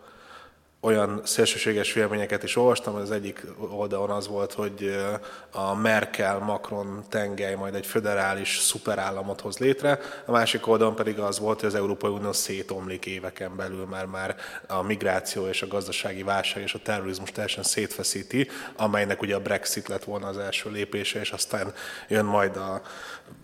olyan 0.79 1.21
szélsőséges 1.23 1.93
véleményeket 1.93 2.43
is 2.43 2.55
olvastam, 2.55 2.95
az 2.95 3.11
egyik 3.11 3.45
oldalon 3.69 4.09
az 4.09 4.27
volt, 4.27 4.53
hogy 4.53 5.05
a 5.51 5.75
Merkel-Macron 5.75 7.03
tengely 7.09 7.55
majd 7.55 7.75
egy 7.75 7.85
föderális 7.85 8.57
szuperállamot 8.57 9.41
hoz 9.41 9.57
létre, 9.57 9.99
a 10.25 10.31
másik 10.31 10.67
oldalon 10.67 10.95
pedig 10.95 11.19
az 11.19 11.39
volt, 11.39 11.59
hogy 11.59 11.69
az 11.69 11.75
Európai 11.75 12.11
Unió 12.11 12.31
szétomlik 12.31 13.05
éveken 13.05 13.55
belül, 13.55 13.85
mert 13.85 14.11
már 14.11 14.35
a 14.67 14.81
migráció 14.81 15.47
és 15.47 15.61
a 15.61 15.67
gazdasági 15.67 16.23
válság 16.23 16.63
és 16.63 16.73
a 16.73 16.81
terrorizmus 16.83 17.31
teljesen 17.31 17.63
szétfeszíti, 17.63 18.47
amelynek 18.75 19.21
ugye 19.21 19.35
a 19.35 19.41
Brexit 19.41 19.87
lett 19.87 20.03
volna 20.03 20.27
az 20.27 20.37
első 20.37 20.69
lépése, 20.69 21.19
és 21.19 21.31
aztán 21.31 21.73
jön 22.07 22.25
majd 22.25 22.57
a 22.57 22.81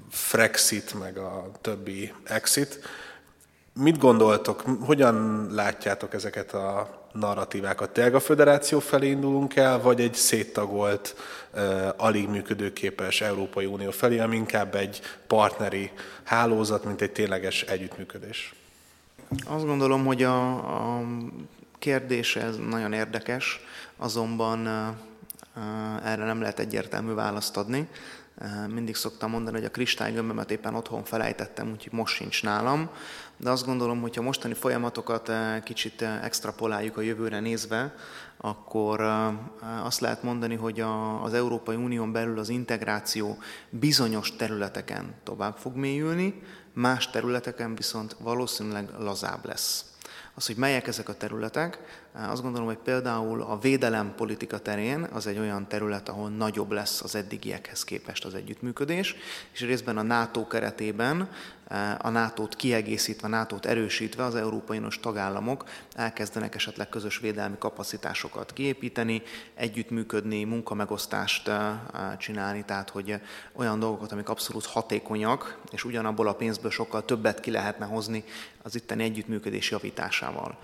Frexit, 0.10 1.00
meg 1.00 1.18
a 1.18 1.52
többi 1.62 2.14
exit. 2.24 2.80
Mit 3.74 3.98
gondoltok, 3.98 4.64
hogyan 4.82 5.48
látjátok 5.52 6.14
ezeket 6.14 6.54
a 6.54 7.02
narratívákat. 7.14 7.90
Tényleg 7.90 8.16
a 8.16 8.20
föderáció 8.20 8.80
felé 8.80 9.10
indulunk 9.10 9.56
el, 9.56 9.82
vagy 9.82 10.02
egy 10.02 10.14
széttagolt, 10.14 11.16
alig 11.98 12.28
működőképes 12.28 13.22
Európai 13.22 13.66
Unió 13.66 13.92
felé, 13.92 14.20
ami 14.20 14.36
inkább 14.36 14.76
egy 14.76 15.02
partneri 15.28 15.92
hálózat, 16.24 16.84
mint 16.84 17.02
egy 17.02 17.12
tényleges 17.12 17.62
együttműködés? 17.62 18.54
Azt 19.46 19.66
gondolom, 19.66 20.06
hogy 20.06 20.24
a, 20.24 20.54
a 20.98 21.04
kérdés 21.80 22.36
ez 22.36 22.58
nagyon 22.58 22.94
érdekes, 22.94 23.60
azonban 23.98 24.68
erre 26.04 26.26
nem 26.26 26.42
lehet 26.42 26.60
egyértelmű 26.60 27.14
választ 27.14 27.58
adni. 27.58 27.88
Mindig 28.68 28.96
szoktam 28.96 29.30
mondani, 29.30 29.56
hogy 29.58 29.66
a 29.66 29.72
kristálygömbömet 29.72 30.52
éppen 30.52 30.76
otthon 30.76 31.04
felejtettem, 31.04 31.72
úgyhogy 31.72 31.94
most 31.94 32.16
sincs 32.16 32.44
nálam. 32.44 32.90
De 33.38 33.50
azt 33.50 33.66
gondolom, 33.66 34.02
hogy 34.02 34.16
ha 34.16 34.22
mostani 34.22 34.54
folyamatokat 34.54 35.32
kicsit 35.64 36.02
extrapoláljuk 36.02 36.98
a 36.98 37.02
jövőre 37.02 37.40
nézve, 37.40 37.96
akkor 38.38 39.02
azt 39.84 40.00
lehet 40.00 40.24
mondani, 40.24 40.56
hogy 40.56 40.84
az 41.24 41.34
Európai 41.34 41.76
Unión 41.76 42.12
belül 42.12 42.40
az 42.40 42.50
integráció 42.50 43.38
bizonyos 43.70 44.36
területeken 44.36 45.16
tovább 45.24 45.58
fog 45.58 45.76
mélyülni, 45.76 46.42
más 46.74 47.10
területeken 47.10 47.76
viszont 47.76 48.16
valószínűleg 48.20 48.90
lazább 49.00 49.46
lesz. 49.46 49.86
Az, 50.36 50.46
hogy 50.46 50.56
melyek 50.56 50.88
ezek 50.88 51.10
a 51.10 51.18
területek, 51.18 51.80
azt 52.14 52.42
gondolom, 52.42 52.68
hogy 52.68 52.78
például 52.78 53.42
a 53.42 53.58
védelem 53.58 54.14
politika 54.16 54.60
terén 54.60 55.08
az 55.12 55.28
egy 55.28 55.40
olyan 55.40 55.68
terület, 55.68 56.10
ahol 56.10 56.30
nagyobb 56.30 56.72
lesz 56.72 57.02
az 57.02 57.16
eddigiekhez 57.16 57.84
képest 57.84 58.26
az 58.26 58.34
együttműködés, 58.34 59.16
és 59.52 59.62
részben 59.62 59.98
a 59.98 60.02
NATO 60.02 60.48
keretében 60.48 61.30
a 61.98 62.10
NATO-t 62.10 62.56
kiegészítve, 62.56 63.28
NATO-t 63.28 63.66
erősítve 63.66 64.24
az 64.24 64.36
Európai 64.36 64.78
Uniós 64.78 65.00
tagállamok 65.00 65.64
elkezdenek 65.96 66.56
esetleg 66.56 66.90
közös 66.90 67.18
védelmi 67.18 67.56
kapacitásokat 67.60 68.54
kiépíteni, 68.54 69.22
együttműködni, 69.54 70.44
munkamegosztást 70.44 71.52
csinálni, 72.18 72.64
tehát 72.66 72.90
hogy 72.90 73.20
olyan 73.54 73.80
dolgokat, 73.80 74.12
amik 74.12 74.30
abszolút 74.30 74.66
hatékonyak, 74.66 75.60
és 75.72 75.84
ugyanabból 75.84 76.28
a 76.28 76.36
pénzből 76.36 76.72
sokkal 76.72 77.06
többet 77.06 77.40
ki 77.40 77.52
lehetne 77.52 77.86
hozni 77.86 78.24
az 78.64 78.76
itteni 78.76 79.04
együttműködés 79.04 79.72
javításával. 79.72 80.58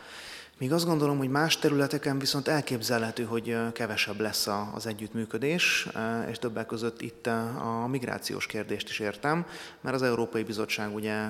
Míg 0.59 0.73
azt 0.73 0.85
gondolom, 0.85 1.17
hogy 1.17 1.29
más 1.29 1.57
területeken 1.57 2.19
viszont 2.19 2.47
elképzelhető, 2.47 3.23
hogy 3.23 3.57
kevesebb 3.73 4.19
lesz 4.19 4.47
az 4.73 4.85
együttműködés, 4.85 5.87
és 6.29 6.37
többek 6.37 6.65
között 6.65 7.01
itt 7.01 7.27
a 7.27 7.87
migrációs 7.87 8.45
kérdést 8.45 8.89
is 8.89 8.99
értem, 8.99 9.45
mert 9.81 9.95
az 9.95 10.01
Európai 10.01 10.43
Bizottság 10.43 10.93
ugye 10.93 11.27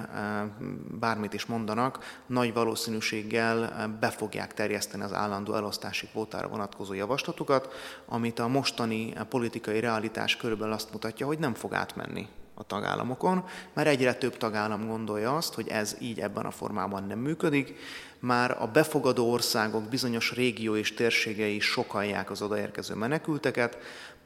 bármit 0.99 1.33
is 1.33 1.45
mondanak, 1.45 2.21
nagy 2.25 2.53
valószínűséggel 2.53 3.87
be 3.99 4.09
fogják 4.09 4.53
terjeszteni 4.53 5.03
az 5.03 5.13
állandó 5.13 5.53
elosztási 5.53 6.07
kvótára 6.07 6.47
vonatkozó 6.47 6.93
javaslatukat, 6.93 7.73
amit 8.05 8.39
a 8.39 8.47
mostani 8.47 9.13
politikai 9.29 9.79
realitás 9.79 10.37
körülbelül 10.37 10.73
azt 10.73 10.91
mutatja, 10.91 11.25
hogy 11.25 11.39
nem 11.39 11.53
fog 11.53 11.73
átmenni 11.73 12.27
a 12.59 12.63
tagállamokon, 12.63 13.45
mert 13.73 13.87
egyre 13.87 14.13
több 14.13 14.37
tagállam 14.37 14.87
gondolja 14.87 15.35
azt, 15.35 15.53
hogy 15.53 15.67
ez 15.67 15.95
így 15.99 16.19
ebben 16.19 16.45
a 16.45 16.51
formában 16.51 17.03
nem 17.03 17.19
működik, 17.19 17.75
már 18.19 18.61
a 18.61 18.67
befogadó 18.67 19.31
országok 19.31 19.83
bizonyos 19.83 20.33
régió 20.33 20.75
és 20.75 20.93
térségei 20.93 21.59
sokalják 21.59 22.31
az 22.31 22.41
odaérkező 22.41 22.95
menekülteket, 22.95 23.77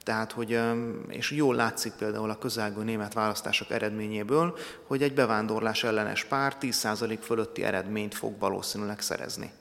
tehát, 0.04 0.32
hogy, 0.32 0.60
és 1.08 1.32
jól 1.32 1.56
látszik 1.56 1.92
például 1.92 2.30
a 2.30 2.38
közelgő 2.38 2.84
német 2.84 3.14
választások 3.14 3.72
eredményéből, 3.72 4.58
hogy 4.88 5.04
egy 5.04 5.14
bevándorlás 5.14 5.84
ellenes 5.84 6.24
pár 6.24 6.58
10% 6.62 7.18
fölötti 7.22 7.64
eredményt 7.64 8.16
fog 8.16 8.40
valószínűleg 8.40 9.02
szerezni. 9.02 9.52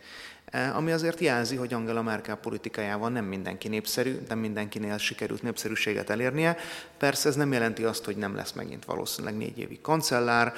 E, 0.52 0.74
ami 0.76 0.92
azért 0.92 1.20
jelzi, 1.20 1.56
hogy 1.56 1.72
Angela 1.72 2.02
Merkel 2.02 2.36
politikájával 2.36 3.10
nem 3.10 3.24
mindenki 3.24 3.68
népszerű, 3.68 4.18
nem 4.28 4.38
mindenkinél 4.38 4.98
sikerült 4.98 5.42
népszerűséget 5.42 6.10
elérnie. 6.10 6.56
Persze 6.98 7.28
ez 7.28 7.34
nem 7.36 7.52
jelenti 7.52 7.84
azt, 7.84 8.04
hogy 8.04 8.16
nem 8.16 8.34
lesz 8.34 8.52
megint 8.52 8.84
valószínűleg 8.84 9.36
négy 9.36 9.58
évig 9.58 9.80
kancellár, 9.80 10.52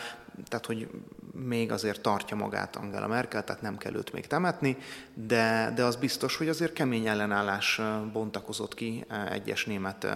tehát 0.49 0.67
hogy 0.67 0.89
még 1.33 1.73
azért 1.73 2.01
tartja 2.01 2.37
magát 2.37 2.77
Angela 2.77 3.07
Merkel, 3.07 3.45
tehát 3.45 3.63
nem 3.63 3.77
kell 3.77 3.95
őt 3.95 4.13
még 4.13 4.27
temetni, 4.27 4.77
de, 5.15 5.73
de 5.75 5.85
az 5.85 5.97
biztos, 5.97 6.37
hogy 6.37 6.49
azért 6.49 6.73
kemény 6.73 7.07
ellenállás 7.07 7.81
bontakozott 8.13 8.75
ki 8.75 9.05
egyes 9.31 9.65
német 9.65 10.07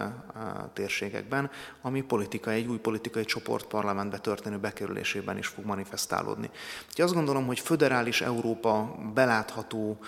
térségekben, 0.73 1.51
ami 1.83 2.03
politika, 2.03 2.51
egy 2.51 2.67
új 2.67 2.79
politikai 2.79 3.25
csoport 3.25 3.67
parlamentbe 3.67 4.19
történő 4.19 4.59
bekerülésében 4.59 5.39
is 5.39 5.47
fog 5.47 5.65
manifestálódni. 5.65 6.51
Úgyhogy 6.89 7.05
azt 7.05 7.15
gondolom, 7.15 7.47
hogy 7.47 7.61
föderális 7.61 8.21
Európa 8.21 8.97
belátható 9.15 9.99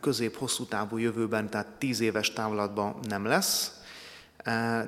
közép-hosszú 0.00 0.64
távú 0.64 0.96
jövőben, 0.96 1.50
tehát 1.50 1.66
tíz 1.78 2.00
éves 2.00 2.32
távlatban 2.32 2.96
nem 3.08 3.24
lesz, 3.24 3.77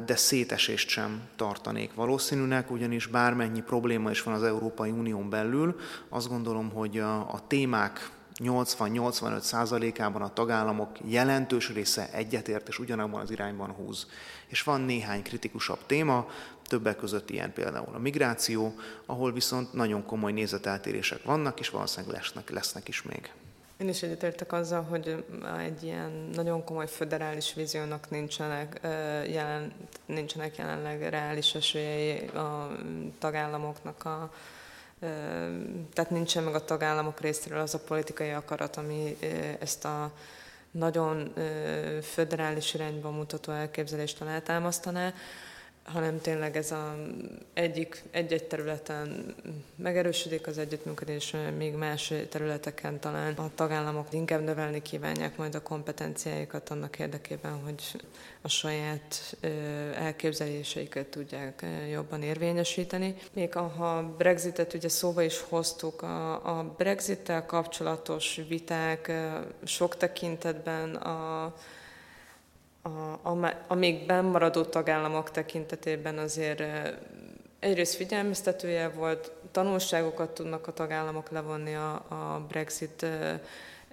de 0.07 0.17
szétesést 0.17 0.89
sem 0.89 1.21
tartanék 1.37 1.95
valószínűnek, 1.95 2.71
ugyanis 2.71 3.07
bármennyi 3.07 3.61
probléma 3.61 4.11
is 4.11 4.23
van 4.23 4.35
az 4.35 4.43
Európai 4.43 4.91
Unión 4.91 5.31
belül, 5.31 5.77
azt 6.09 6.29
gondolom, 6.29 6.71
hogy 6.71 6.99
a, 6.99 7.19
a 7.19 7.41
témák 7.47 8.11
80-85 8.45 9.41
százalékában 9.41 10.23
a 10.23 10.33
tagállamok 10.33 10.91
jelentős 11.05 11.73
része 11.73 12.11
egyetért 12.13 12.69
és 12.69 12.79
ugyanabban 12.79 13.21
az 13.21 13.31
irányban 13.31 13.71
húz. 13.71 14.07
És 14.47 14.63
van 14.63 14.81
néhány 14.81 15.23
kritikusabb 15.23 15.87
téma, 15.87 16.27
többek 16.63 16.97
között 16.97 17.31
ilyen 17.31 17.53
például 17.53 17.95
a 17.95 17.99
migráció, 17.99 18.75
ahol 19.07 19.33
viszont 19.33 19.73
nagyon 19.73 20.05
komoly 20.05 20.33
nézeteltérések 20.33 21.23
vannak, 21.23 21.61
és 21.61 21.69
valószínűleg 21.69 22.15
lesznek, 22.15 22.51
lesznek 22.51 22.89
is 22.89 23.03
még. 23.03 23.33
Én 23.81 23.89
is 23.89 24.03
egyetértek 24.03 24.53
azzal, 24.53 24.83
hogy 24.83 25.25
egy 25.59 25.83
ilyen 25.83 26.11
nagyon 26.35 26.65
komoly 26.65 26.89
föderális 26.89 27.55
víziónak 27.55 28.11
nincsenek, 28.11 28.81
jelen, 29.29 29.73
nincsenek 30.07 30.57
jelenleg 30.57 31.09
reális 31.09 31.55
esélyei 31.55 32.27
a 32.27 32.77
tagállamoknak 33.19 34.05
a 34.05 34.33
tehát 35.93 36.11
nincsen 36.11 36.43
meg 36.43 36.55
a 36.55 36.65
tagállamok 36.65 37.21
részéről 37.21 37.61
az 37.61 37.75
a 37.75 37.79
politikai 37.79 38.31
akarat, 38.31 38.77
ami 38.77 39.17
ezt 39.59 39.85
a 39.85 40.13
nagyon 40.71 41.33
föderális 42.03 42.75
irányba 42.75 43.11
mutató 43.11 43.53
elképzelést 43.53 44.21
alátámasztaná 44.21 45.13
hanem 45.85 46.21
tényleg 46.21 46.57
ez 46.57 46.71
a 46.71 46.97
egyik, 47.53 48.03
egy-egy 48.11 48.45
területen 48.45 49.35
megerősödik 49.77 50.47
az 50.47 50.59
együttműködés, 50.59 51.35
még 51.57 51.75
más 51.75 52.13
területeken 52.29 53.01
talán 53.01 53.35
a 53.35 53.51
tagállamok 53.55 54.07
inkább 54.11 54.43
növelni 54.43 54.83
kívánják 54.83 55.37
majd 55.37 55.55
a 55.55 55.63
kompetenciáikat 55.63 56.71
annak 56.71 56.99
érdekében, 56.99 57.61
hogy 57.65 58.01
a 58.43 58.49
saját 58.49 59.37
elképzeléseiket 59.95 61.07
tudják 61.07 61.67
jobban 61.91 62.23
érvényesíteni. 62.23 63.15
Még 63.33 63.53
ha 63.53 64.15
Brexitet 64.19 64.75
ugye 64.75 64.89
szóba 64.89 65.23
is 65.23 65.41
hoztuk, 65.41 66.03
a, 66.03 66.59
a 66.59 66.75
Brexittel 66.77 67.47
kapcsolatos 67.47 68.41
viták 68.49 69.13
sok 69.65 69.97
tekintetben 69.97 70.95
a 70.95 71.55
a, 72.83 73.29
a, 73.29 73.55
a 73.67 73.75
még 73.75 74.07
bennmaradó 74.07 74.63
tagállamok 74.63 75.31
tekintetében 75.31 76.19
azért 76.19 76.63
egyrészt 77.59 77.95
figyelmeztetője 77.95 78.89
volt, 78.89 79.33
tanulságokat 79.51 80.31
tudnak 80.31 80.67
a 80.67 80.73
tagállamok 80.73 81.31
levonni 81.31 81.75
a, 81.75 81.93
a 81.95 82.45
Brexit 82.49 83.07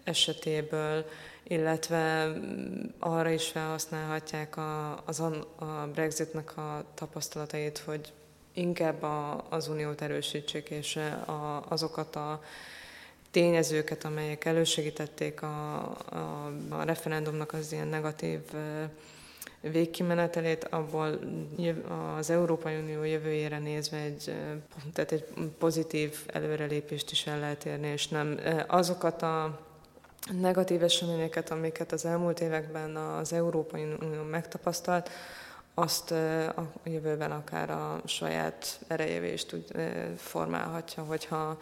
esetéből, 0.03 1.05
illetve 1.43 2.25
mm, 2.27 2.83
arra 2.99 3.29
is 3.29 3.47
felhasználhatják 3.47 4.57
a, 4.57 5.01
az, 5.05 5.19
a 5.19 5.89
Brexitnek 5.93 6.57
a 6.57 6.83
tapasztalatait, 6.93 7.77
hogy 7.77 8.13
inkább 8.53 9.03
a, 9.03 9.45
az 9.49 9.67
uniót 9.67 10.01
erősítsék, 10.01 10.69
és 10.69 10.95
a, 11.25 11.65
azokat 11.67 12.15
a 12.15 12.41
tényezőket, 13.31 14.03
amelyek 14.03 14.45
elősegítették 14.45 15.41
a, 15.41 15.75
a, 16.09 16.51
a 16.69 16.83
referendumnak 16.83 17.53
az 17.53 17.71
ilyen 17.71 17.87
negatív 17.87 18.39
végkimenetelét, 19.61 20.63
abból 20.63 21.19
az 22.17 22.29
Európai 22.29 22.75
Unió 22.75 23.03
jövőjére 23.03 23.59
nézve 23.59 23.97
egy, 23.97 24.35
tehát 24.93 25.11
egy 25.11 25.25
pozitív 25.57 26.19
előrelépést 26.27 27.11
is 27.11 27.27
el 27.27 27.39
lehet 27.39 27.65
érni, 27.65 27.87
és 27.87 28.07
nem 28.07 28.39
azokat 28.67 29.21
a 29.21 29.59
negatív 30.31 30.83
eseményeket, 30.83 31.51
amiket 31.51 31.91
az 31.91 32.05
elmúlt 32.05 32.39
években 32.39 32.95
az 32.95 33.33
Európai 33.33 33.83
Unió 34.01 34.23
megtapasztalt, 34.23 35.09
azt 35.73 36.11
a 36.11 36.71
jövőben 36.83 37.31
akár 37.31 37.69
a 37.69 38.01
saját 38.05 38.79
erejévé 38.87 39.33
is 39.33 39.45
tud, 39.45 39.63
formálhatja, 40.17 41.03
hogyha 41.03 41.59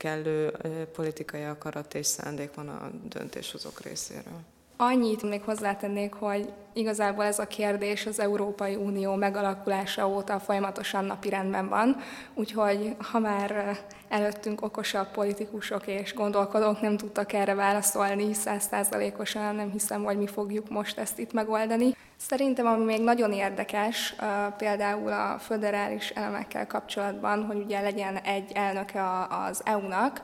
kellő 0.00 0.50
politikai 0.92 1.42
akarat 1.42 1.94
és 1.94 2.06
szándék 2.06 2.54
van 2.54 2.68
a 2.68 2.90
döntéshozók 3.08 3.80
részéről. 3.80 4.40
Annyit 4.82 5.22
még 5.22 5.42
hozzátennék, 5.42 6.12
hogy 6.12 6.52
igazából 6.72 7.24
ez 7.24 7.38
a 7.38 7.46
kérdés 7.46 8.06
az 8.06 8.20
Európai 8.20 8.74
Unió 8.74 9.14
megalakulása 9.14 10.08
óta 10.08 10.38
folyamatosan 10.38 11.04
napirendben 11.04 11.68
van, 11.68 11.96
úgyhogy 12.34 12.96
ha 13.10 13.18
már 13.18 13.78
előttünk 14.08 14.62
okosabb 14.62 15.10
politikusok 15.10 15.86
és 15.86 16.14
gondolkodók 16.14 16.80
nem 16.80 16.96
tudtak 16.96 17.32
erre 17.32 17.54
válaszolni 17.54 18.32
százszázalékosan, 18.32 19.54
nem 19.54 19.70
hiszem, 19.70 20.04
hogy 20.04 20.18
mi 20.18 20.26
fogjuk 20.26 20.70
most 20.70 20.98
ezt 20.98 21.18
itt 21.18 21.32
megoldani. 21.32 21.96
Szerintem, 22.16 22.66
ami 22.66 22.84
még 22.84 23.00
nagyon 23.00 23.32
érdekes, 23.32 24.14
például 24.56 25.12
a 25.12 25.38
föderális 25.38 26.10
elemekkel 26.10 26.66
kapcsolatban, 26.66 27.44
hogy 27.44 27.56
ugye 27.56 27.80
legyen 27.80 28.16
egy 28.16 28.52
elnöke 28.54 29.02
az 29.48 29.62
EU-nak, 29.64 30.22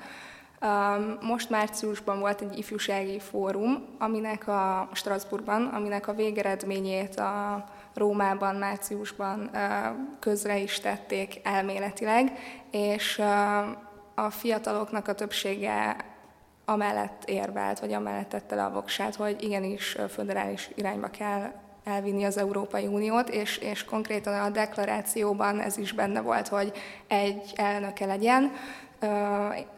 most 1.20 1.50
márciusban 1.50 2.20
volt 2.20 2.40
egy 2.40 2.58
ifjúsági 2.58 3.18
fórum, 3.18 3.86
aminek 3.98 4.48
a 4.48 4.88
Strasbourgban, 4.92 5.64
aminek 5.64 6.08
a 6.08 6.14
végeredményét 6.14 7.18
a 7.18 7.64
Rómában 7.94 8.54
márciusban 8.54 9.50
közre 10.20 10.58
is 10.58 10.80
tették 10.80 11.40
elméletileg, 11.42 12.32
és 12.70 13.22
a 14.14 14.30
fiataloknak 14.30 15.08
a 15.08 15.14
többsége 15.14 15.96
amellett 16.64 17.22
érvelt, 17.24 17.80
vagy 17.80 17.92
amellett 17.92 18.28
tette 18.28 18.54
le 18.54 18.64
a 18.64 18.70
voksát, 18.70 19.14
hogy 19.14 19.42
igenis 19.42 19.96
föderális 20.08 20.70
irányba 20.74 21.08
kell 21.08 21.52
elvinni 21.84 22.24
az 22.24 22.38
Európai 22.38 22.86
Uniót, 22.86 23.28
és, 23.28 23.58
és 23.58 23.84
konkrétan 23.84 24.40
a 24.40 24.50
deklarációban 24.50 25.60
ez 25.60 25.78
is 25.78 25.92
benne 25.92 26.20
volt, 26.20 26.48
hogy 26.48 26.72
egy 27.06 27.52
elnöke 27.54 28.06
legyen, 28.06 28.52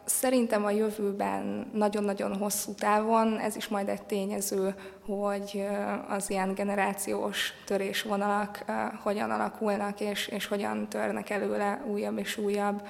Szerintem 0.05 0.65
a 0.65 0.71
jövőben 0.71 1.71
nagyon-nagyon 1.73 2.37
hosszú 2.37 2.75
távon 2.75 3.39
ez 3.39 3.57
is 3.57 3.69
majd 3.69 3.89
egy 3.89 4.03
tényező, 4.03 4.75
hogy 5.07 5.67
az 6.09 6.31
ilyen 6.31 6.55
generációs 6.55 7.53
törésvonalak 7.67 8.65
hogyan 9.03 9.31
alakulnak, 9.31 10.01
és, 10.01 10.29
és 10.29 10.47
hogyan 10.47 10.89
törnek 10.89 11.31
előle 11.31 11.83
újabb 11.87 12.19
és 12.19 12.37
újabb 12.37 12.87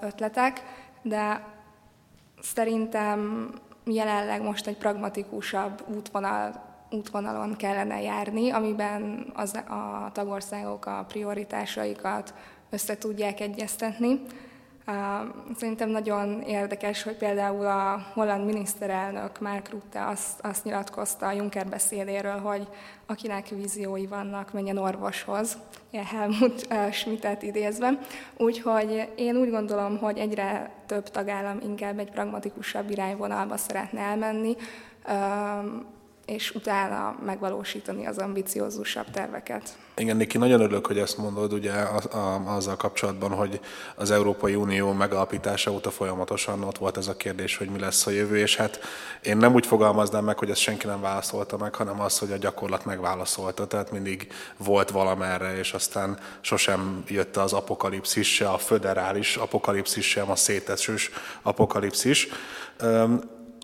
ötletek, 0.00 0.62
de 1.02 1.44
szerintem 2.40 3.50
jelenleg 3.84 4.42
most 4.42 4.66
egy 4.66 4.76
pragmatikusabb 4.76 5.84
útvonal, 5.96 6.68
útvonalon 6.90 7.56
kellene 7.56 8.02
járni, 8.02 8.50
amiben 8.50 9.26
az, 9.34 9.54
a 9.54 10.10
tagországok 10.12 10.86
a 10.86 11.04
prioritásaikat 11.08 12.34
össze 12.70 12.98
tudják 12.98 13.40
egyeztetni. 13.40 14.20
Szerintem 15.56 15.88
nagyon 15.88 16.40
érdekes, 16.42 17.02
hogy 17.02 17.16
például 17.16 17.66
a 17.66 18.06
holland 18.14 18.44
miniszterelnök 18.44 19.40
Mark 19.40 19.70
Rutte 19.70 20.06
azt, 20.06 20.40
azt 20.40 20.64
nyilatkozta 20.64 21.26
a 21.26 21.32
Juncker 21.32 21.66
beszédéről, 21.66 22.38
hogy 22.38 22.68
akinek 23.06 23.48
víziói 23.48 24.06
vannak, 24.06 24.52
menjen 24.52 24.76
orvoshoz, 24.76 25.58
ilyen 25.90 26.04
Helmut 26.04 26.68
Schmidtet 26.90 27.42
idézve. 27.42 27.98
Úgyhogy 28.36 29.08
én 29.16 29.36
úgy 29.36 29.50
gondolom, 29.50 29.98
hogy 29.98 30.18
egyre 30.18 30.70
több 30.86 31.08
tagállam 31.08 31.58
inkább 31.62 31.98
egy 31.98 32.10
pragmatikusabb 32.10 32.90
irányvonalba 32.90 33.56
szeretne 33.56 34.00
elmenni, 34.00 34.56
és 36.30 36.50
utána 36.54 37.16
megvalósítani 37.24 38.06
az 38.06 38.18
ambiciózusabb 38.18 39.10
terveket. 39.10 39.78
Igen, 39.96 40.16
Niki, 40.16 40.38
nagyon 40.38 40.60
örülök, 40.60 40.86
hogy 40.86 40.98
ezt 40.98 41.18
mondod, 41.18 41.52
ugye 41.52 41.72
a, 41.72 42.16
a, 42.16 42.54
azzal 42.54 42.76
kapcsolatban, 42.76 43.30
hogy 43.30 43.60
az 43.96 44.10
Európai 44.10 44.54
Unió 44.54 44.92
megalapítása 44.92 45.70
óta 45.70 45.90
folyamatosan 45.90 46.62
ott 46.62 46.78
volt 46.78 46.96
ez 46.96 47.06
a 47.06 47.16
kérdés, 47.16 47.56
hogy 47.56 47.68
mi 47.68 47.78
lesz 47.78 48.06
a 48.06 48.10
jövő, 48.10 48.38
és 48.38 48.56
hát 48.56 48.80
én 49.22 49.36
nem 49.36 49.54
úgy 49.54 49.66
fogalmaznám 49.66 50.24
meg, 50.24 50.38
hogy 50.38 50.50
ezt 50.50 50.60
senki 50.60 50.86
nem 50.86 51.00
válaszolta 51.00 51.56
meg, 51.56 51.74
hanem 51.74 52.00
az, 52.00 52.18
hogy 52.18 52.32
a 52.32 52.36
gyakorlat 52.36 52.84
megválaszolta, 52.84 53.66
tehát 53.66 53.90
mindig 53.90 54.32
volt 54.56 54.90
valamerre, 54.90 55.58
és 55.58 55.72
aztán 55.72 56.18
sosem 56.40 57.04
jött 57.08 57.36
az 57.36 57.52
apokalipszis, 57.52 58.34
se 58.34 58.48
a 58.48 58.58
föderális 58.58 59.36
apokalipszis, 59.36 60.08
sem 60.08 60.30
a 60.30 60.36
szétesős 60.36 61.10
apokalipszis. 61.42 62.28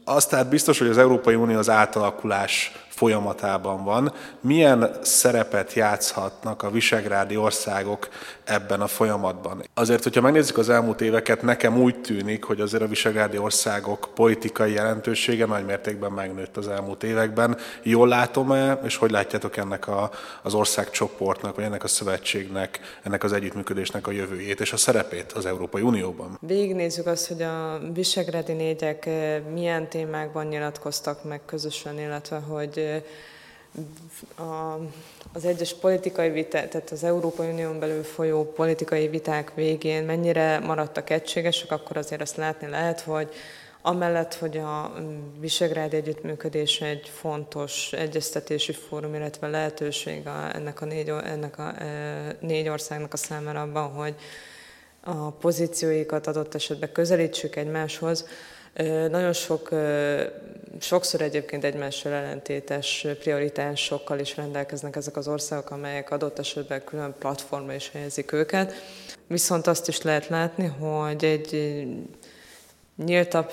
Az 0.09 0.27
tehát 0.27 0.49
biztos, 0.49 0.79
hogy 0.79 0.89
az 0.89 0.99
Európai 0.99 1.35
Unió 1.35 1.59
az 1.59 1.71
átalakulás 1.71 2.73
folyamatában 2.97 3.85
van. 3.85 4.13
Milyen 4.41 4.99
szerepet 5.03 5.73
játszhatnak 5.73 6.63
a 6.63 6.71
visegrádi 6.71 7.37
országok 7.37 8.09
ebben 8.45 8.81
a 8.81 8.87
folyamatban? 8.87 9.63
Azért, 9.75 10.03
hogyha 10.03 10.21
megnézzük 10.21 10.59
az 10.59 10.69
elmúlt 10.69 11.01
éveket, 11.01 11.43
nekem 11.43 11.79
úgy 11.79 12.01
tűnik, 12.01 12.45
hogy 12.45 12.61
azért 12.61 12.83
a 12.83 12.87
visegrádi 12.87 13.39
országok 13.39 14.09
politikai 14.15 14.73
jelentősége 14.73 15.47
nagy 15.47 15.65
mértékben 15.65 16.13
megnőtt 16.13 16.57
az 16.57 16.69
elmúlt 16.69 17.03
években. 17.03 17.57
Jól 17.83 18.09
látom-e, 18.09 18.81
és 18.85 18.97
hogy 18.97 19.11
látjátok 19.11 19.57
ennek 19.57 19.89
a, 19.89 20.11
az 20.43 20.55
országcsoportnak, 20.55 21.55
vagy 21.55 21.65
ennek 21.65 21.85
a 21.85 21.89
szövetségnek, 21.89 22.81
ennek 23.03 23.25
az 23.25 23.33
együttműködésnek 23.33 24.07
a 24.07 24.11
jövőjét 24.11 24.61
és 24.61 24.73
a 24.73 24.77
szerepét 24.77 25.33
az 25.33 25.47
Európai 25.47 25.83
Unióban? 25.83 26.39
Végignézzük 26.41 27.07
azt, 27.07 27.29
hogy 27.29 27.43
a 27.43 27.79
visegrádi 27.95 28.53
négyek 28.53 29.07
eh, 29.07 29.41
milyen 29.53 29.89
témákban 29.89 30.47
nyilatkoztak 30.47 31.25
meg 31.25 31.41
közösen, 31.47 31.99
illetve 31.99 32.37
hogy 32.37 32.85
a, 34.37 34.79
az 35.33 35.45
egyes 35.45 35.75
politikai 35.75 36.31
viták, 36.31 36.69
tehát 36.69 36.91
az 36.91 37.05
Európai 37.05 37.51
Unión 37.51 37.79
belül 37.79 38.03
folyó 38.03 38.53
politikai 38.53 39.09
viták 39.09 39.55
végén 39.55 40.05
mennyire 40.05 40.59
maradtak 40.59 41.11
egységesek, 41.11 41.71
akkor 41.71 41.97
azért 41.97 42.21
azt 42.21 42.37
látni 42.37 42.69
lehet, 42.69 43.01
hogy 43.01 43.29
amellett, 43.83 44.35
hogy 44.35 44.57
a 44.57 44.93
Visegrád 45.41 45.95
együttműködés 45.95 46.81
egy 46.81 47.09
fontos 47.15 47.93
egyeztetési 47.93 48.73
fórum, 48.73 49.15
illetve 49.15 49.49
lehetőség 49.49 50.27
a, 50.27 50.55
ennek, 50.55 50.81
a 50.81 50.85
négy, 50.85 51.09
ennek 51.09 51.59
a 51.59 51.75
négy 52.41 52.69
országnak 52.69 53.13
a 53.13 53.17
számára 53.17 53.61
abban, 53.61 53.91
hogy 53.91 54.15
a 55.01 55.31
pozícióikat 55.31 56.27
adott 56.27 56.55
esetben 56.55 56.93
közelítsük 56.93 57.57
egymáshoz, 57.57 58.29
nagyon 59.11 59.33
sok, 59.33 59.69
sokszor 60.81 61.21
egyébként 61.21 61.65
egymással 61.65 62.13
ellentétes 62.13 63.07
prioritásokkal 63.19 64.19
is 64.19 64.37
rendelkeznek 64.37 64.97
ezek 64.97 65.17
az 65.17 65.29
országok, 65.29 65.71
amelyek 65.71 66.11
adott 66.11 66.39
esetben 66.39 66.85
külön 66.85 67.15
platformra 67.19 67.75
is 67.75 67.91
helyezik 67.91 68.33
őket. 68.33 68.73
Viszont 69.27 69.67
azt 69.67 69.89
is 69.89 70.03
lehet 70.03 70.29
látni, 70.29 70.67
hogy 70.67 71.25
egy 71.25 71.83
nyíltabb 73.05 73.51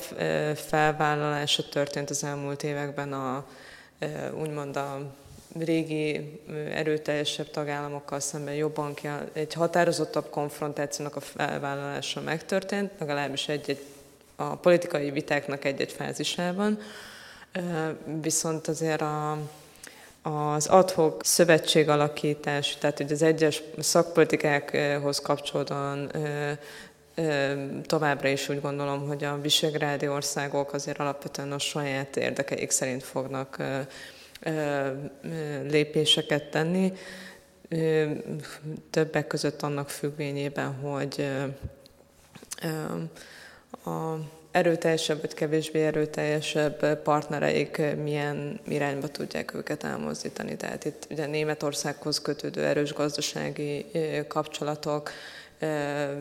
felvállalása 0.55 1.69
történt 1.69 2.09
az 2.09 2.23
elmúlt 2.23 2.63
években 2.63 3.13
a 3.13 3.45
úgymond 4.41 4.75
a 4.75 5.13
régi 5.59 6.39
erőteljesebb 6.73 7.51
tagállamokkal 7.51 8.19
szemben 8.19 8.53
jobban 8.53 8.93
kell, 8.93 9.29
egy 9.33 9.53
határozottabb 9.53 10.29
konfrontációnak 10.29 11.15
a 11.15 11.19
felvállalása 11.19 12.21
megtörtént, 12.21 12.91
legalábbis 12.99 13.47
egy-egy 13.47 13.81
a 14.51 14.55
politikai 14.55 15.11
vitáknak 15.11 15.65
egy-egy 15.65 15.91
fázisában, 15.91 16.79
viszont 18.21 18.67
azért 18.67 19.01
a, 19.01 19.37
az 20.21 20.67
adhok 20.67 21.25
szövetségalakítás, 21.25 22.77
tehát 22.77 22.97
hogy 22.97 23.11
az 23.11 23.21
egyes 23.21 23.61
szakpolitikákhoz 23.79 25.19
kapcsolódóan 25.19 26.11
továbbra 27.85 28.27
is 28.27 28.49
úgy 28.49 28.61
gondolom, 28.61 29.07
hogy 29.07 29.23
a 29.23 29.41
visegrádi 29.41 30.07
országok 30.07 30.73
azért 30.73 30.99
alapvetően 30.99 31.51
a 31.51 31.59
saját 31.59 32.17
érdekeik 32.17 32.71
szerint 32.71 33.03
fognak 33.03 33.57
lépéseket 35.69 36.49
tenni, 36.49 36.93
többek 38.89 39.27
között 39.27 39.61
annak 39.61 39.89
függvényében, 39.89 40.73
hogy 40.73 41.27
a 43.85 44.17
erőteljesebb 44.53 45.21
vagy 45.21 45.33
kevésbé 45.33 45.85
erőteljesebb 45.85 47.01
partnereik 47.01 47.81
milyen 48.03 48.59
irányba 48.67 49.07
tudják 49.07 49.53
őket 49.53 49.83
elmozdítani. 49.83 50.55
Tehát 50.55 50.85
itt 50.85 51.07
ugye 51.09 51.25
Németországhoz 51.25 52.21
kötődő 52.21 52.63
erős 52.63 52.93
gazdasági 52.93 53.85
kapcsolatok, 54.27 55.11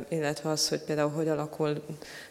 illetve 0.09 0.51
az, 0.51 0.69
hogy 0.69 0.81
például 0.81 1.11
hogy 1.11 1.29
alakul 1.29 1.83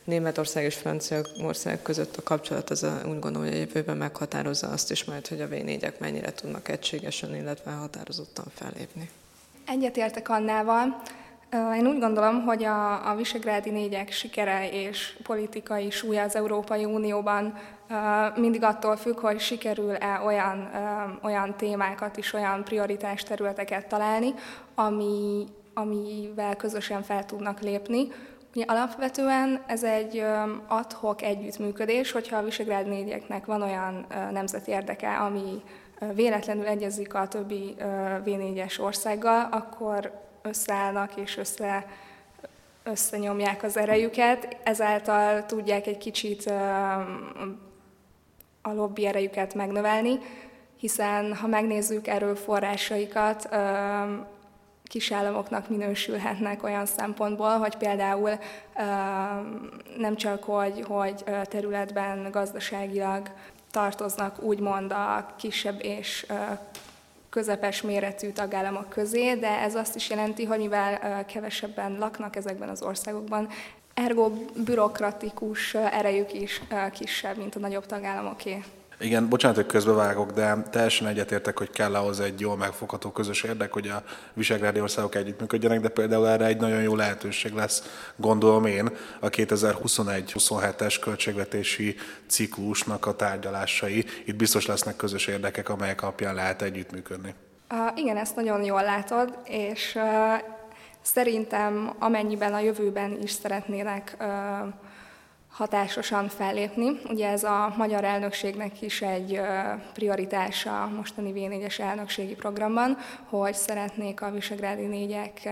Németország 0.04 0.64
és 0.64 0.76
Franciaország 0.76 1.82
között 1.82 2.18
a 2.18 2.24
kapcsolat, 2.24 2.70
az 2.70 2.84
a, 2.84 3.02
úgy 3.06 3.20
gondolom, 3.20 3.48
hogy 3.48 3.56
a 3.56 3.60
jövőben 3.60 3.98
meghatározza 3.98 4.68
azt 4.68 4.92
is 4.92 5.04
majd, 5.04 5.28
hogy 5.28 5.42
a 5.42 5.48
v 5.48 5.56
mennyire 5.98 6.32
tudnak 6.32 6.68
egységesen, 6.68 7.36
illetve 7.36 7.72
határozottan 7.72 8.46
fellépni. 8.56 9.10
Egyetértek 9.68 10.30
Annával. 10.30 11.02
Én 11.54 11.88
úgy 11.88 11.99
gondolom, 11.99 12.41
hogy 12.41 12.64
a, 12.64 13.10
a 13.10 13.16
Visegrádi 13.16 13.70
négyek 13.70 14.12
sikere 14.12 14.70
és 14.70 15.18
politikai 15.24 15.89
súlya 15.89 16.24
az 16.24 16.36
Európai 16.36 16.86
Unióban 16.86 17.58
mindig 18.36 18.64
attól 18.64 18.95
függ, 18.95 19.20
hogy 19.20 19.39
sikerül-e 19.39 20.22
olyan, 20.26 20.70
olyan 21.22 21.56
témákat 21.58 22.18
és 22.18 22.34
olyan 22.34 22.64
prioritás 22.64 23.24
területeket 23.24 23.88
találni, 23.88 24.34
ami, 24.76 25.45
amivel 25.74 26.56
közösen 26.56 27.04
fel 27.04 27.26
tudnak 27.26 27.60
lépni. 27.60 28.08
Ugye 28.56 28.66
alapvetően 28.68 29.64
ez 29.68 29.84
egy 29.84 30.24
adhok 30.68 31.22
együttműködés, 31.22 32.12
hogyha 32.12 32.38
a 32.38 32.43
Visegrádí 32.43 32.89
négyeknek 32.89 33.45
van 33.45 33.62
olyan 33.62 34.06
nemzeti 34.32 34.72
érdeke, 34.72 35.16
ami 35.18 35.62
véletlenül 36.14 36.66
egyezik 36.66 37.14
a 37.14 37.28
többi 37.28 37.76
V4-es 38.26 38.80
országgal, 38.82 39.47
akkor 39.52 40.30
összeállnak 40.42 41.16
és 41.16 41.38
össze, 41.38 41.86
összenyomják 42.84 43.64
az 43.64 43.78
erejüket, 43.78 44.58
ezáltal 44.64 45.46
tudják 45.46 45.88
egy 45.88 45.98
kicsit 45.98 46.46
a 48.62 48.74
lobby 48.74 49.06
erejüket 49.06 49.54
megnövelni, 49.54 50.20
hiszen 50.78 51.36
ha 51.36 51.48
megnézzük 51.48 52.08
erőforrásaikat, 52.08 53.50
kisállamoknak 54.84 55.70
minősülhetnek 55.70 56.64
olyan 56.64 56.86
szempontból, 56.86 57.58
hogy 57.58 57.76
például 57.78 58.32
nem 59.98 60.16
csak, 60.16 60.44
hogy, 60.44 60.84
hogy 60.88 61.24
területben 61.44 62.32
gazdaságilag 62.32 63.30
tartoznak 63.72 64.42
úgymond 64.42 64.92
a 64.92 65.34
kisebb 65.38 65.84
és 65.84 66.26
közepes 67.32 67.82
méretű 67.82 68.30
tagállamok 68.30 68.90
közé, 68.90 69.34
de 69.34 69.60
ez 69.60 69.76
azt 69.76 69.96
is 69.96 70.10
jelenti, 70.10 70.46
hogy 70.46 70.60
mivel 70.60 71.26
kevesebben 71.26 71.98
laknak 71.98 72.36
ezekben 72.36 72.70
az 72.70 72.82
országokban, 72.82 73.48
ergo 73.94 74.32
bürokratikus 74.66 75.74
erejük 75.74 76.34
is 76.34 76.62
kisebb, 76.92 77.38
mint 77.38 77.56
a 77.56 77.60
nagyobb 77.60 77.86
tagállamoké. 77.86 78.64
Igen, 79.02 79.30
bocsánat, 79.30 79.56
hogy 79.56 79.66
közbevágok, 79.66 80.32
de 80.32 80.58
teljesen 80.70 81.08
egyetértek, 81.08 81.58
hogy 81.58 81.70
kell 81.70 81.95
ahhoz 81.95 82.20
egy 82.20 82.39
jól 82.39 82.58
megfogható 82.58 83.12
közös 83.12 83.43
érdek, 83.43 83.74
hogy 83.74 83.88
a 83.88 84.04
visegrádi 84.34 84.82
országok 84.82 85.16
együttműködjenek, 85.16 85.80
de 85.80 85.89
például 85.89 86.28
erre 86.28 86.45
egy 86.45 86.58
nagyon 86.58 86.82
jó 86.82 86.95
lehetőség 86.95 87.54
lesz, 87.54 87.84
gondolom 88.16 88.66
én, 88.66 88.89
a 89.20 89.30
2021-27-es 89.30 90.97
költségvetési 91.02 91.95
ciklusnak 92.28 93.06
a 93.06 93.16
tárgyalásai. 93.16 94.06
Itt 94.26 94.36
biztos 94.36 94.66
lesznek 94.66 94.95
közös 94.95 95.28
érdekek, 95.28 95.70
amelyek 95.70 96.02
alapján 96.02 96.36
lehet 96.36 96.62
együttműködni. 96.62 97.34
Uh, 97.72 97.78
igen, 97.95 98.18
ezt 98.18 98.36
nagyon 98.36 98.64
jól 98.64 98.84
látod, 98.84 99.38
és 99.43 99.95
uh, 99.95 100.04
szerintem 101.02 101.93
amennyiben 101.99 102.54
a 102.54 102.60
jövőben 102.60 103.18
is 103.22 103.32
szeretnének 103.32 104.18
uh, 104.20 104.28
hatásosan 105.52 106.28
fellépni. 106.28 106.99
Ugye 107.10 107.30
ez 107.30 107.43
a 107.43 107.74
magyar 107.78 108.04
elnökségnek 108.04 108.82
is 108.82 109.02
egy 109.02 109.41
prioritása 109.93 110.84
a 110.84 110.88
mostani 110.88 111.34
V4-es 111.36 111.80
elnökségi 111.80 112.36
programban, 112.36 112.97
hogy 113.30 113.54
szeretnék 113.54 114.22
a 114.22 114.32
Visegrádi 114.32 114.86
négyek 114.86 115.49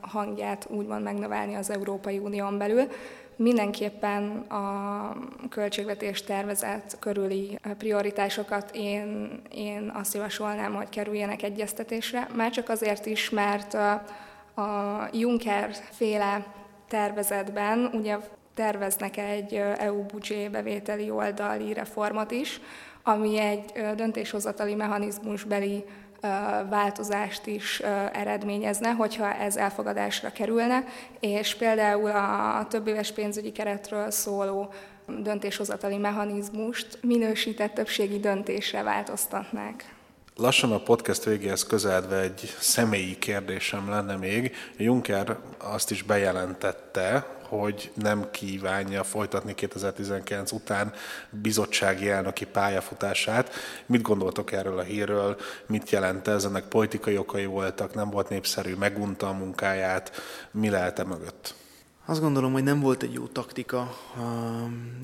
hangját 0.00 0.66
úgymond 0.70 1.02
megnövelni 1.02 1.54
az 1.54 1.70
Európai 1.70 2.18
Unión 2.18 2.58
belül. 2.58 2.88
Mindenképpen 3.36 4.36
a 4.38 5.16
költségvetés 5.48 6.22
tervezet 6.22 6.96
körüli 6.98 7.58
prioritásokat 7.78 8.70
én, 8.74 9.40
én 9.54 9.92
azt 9.94 10.14
javasolnám, 10.14 10.74
hogy 10.74 10.88
kerüljenek 10.88 11.42
egyeztetésre, 11.42 12.28
már 12.34 12.50
csak 12.50 12.68
azért 12.68 13.06
is, 13.06 13.30
mert 13.30 13.74
a 14.54 15.08
Juncker 15.12 15.70
féle 15.90 16.46
tervezetben 16.88 17.90
ugye 17.92 18.16
terveznek 18.54 19.16
egy 19.16 19.54
EU 19.76 20.02
budzsé 20.02 20.48
bevételi 20.48 21.10
oldali 21.10 21.72
reformot 21.72 22.30
is, 22.30 22.60
ami 23.02 23.38
egy 23.38 23.64
döntéshozatali 23.96 24.74
mechanizmusbeli 24.74 25.84
változást 26.68 27.46
is 27.46 27.80
eredményezne, 28.12 28.90
hogyha 28.90 29.34
ez 29.34 29.56
elfogadásra 29.56 30.32
kerülne, 30.32 30.84
és 31.20 31.54
például 31.54 32.10
a 32.10 32.66
többéves 32.68 33.12
pénzügyi 33.12 33.52
keretről 33.52 34.10
szóló 34.10 34.72
döntéshozatali 35.06 35.96
mechanizmust 35.96 36.98
minősített 37.02 37.74
többségi 37.74 38.18
döntésre 38.18 38.82
változtatnák. 38.82 39.94
Lassan 40.36 40.72
a 40.72 40.82
podcast 40.82 41.24
végéhez 41.24 41.62
közeledve 41.66 42.20
egy 42.20 42.54
személyi 42.58 43.18
kérdésem 43.18 43.90
lenne 43.90 44.16
még. 44.16 44.54
Juncker 44.76 45.36
azt 45.58 45.90
is 45.90 46.02
bejelentette, 46.02 47.26
hogy 47.50 47.90
nem 47.94 48.30
kívánja 48.30 49.04
folytatni 49.04 49.54
2019 49.54 50.52
után 50.52 50.92
bizottsági 51.30 52.10
elnöki 52.10 52.44
pályafutását. 52.44 53.54
Mit 53.86 54.02
gondoltok 54.02 54.52
erről 54.52 54.78
a 54.78 54.82
hírről? 54.82 55.36
Mit 55.66 55.90
jelent 55.90 56.28
ez? 56.28 56.44
Ennek 56.44 56.64
politikai 56.64 57.16
okai 57.16 57.46
voltak, 57.46 57.94
nem 57.94 58.10
volt 58.10 58.28
népszerű, 58.28 58.74
megunta 58.74 59.28
a 59.28 59.32
munkáját. 59.32 60.12
Mi 60.50 60.70
lehet 60.70 60.98
e 60.98 61.04
mögött? 61.04 61.54
Azt 62.10 62.20
gondolom, 62.20 62.52
hogy 62.52 62.62
nem 62.62 62.80
volt 62.80 63.02
egy 63.02 63.12
jó 63.12 63.26
taktika 63.26 63.96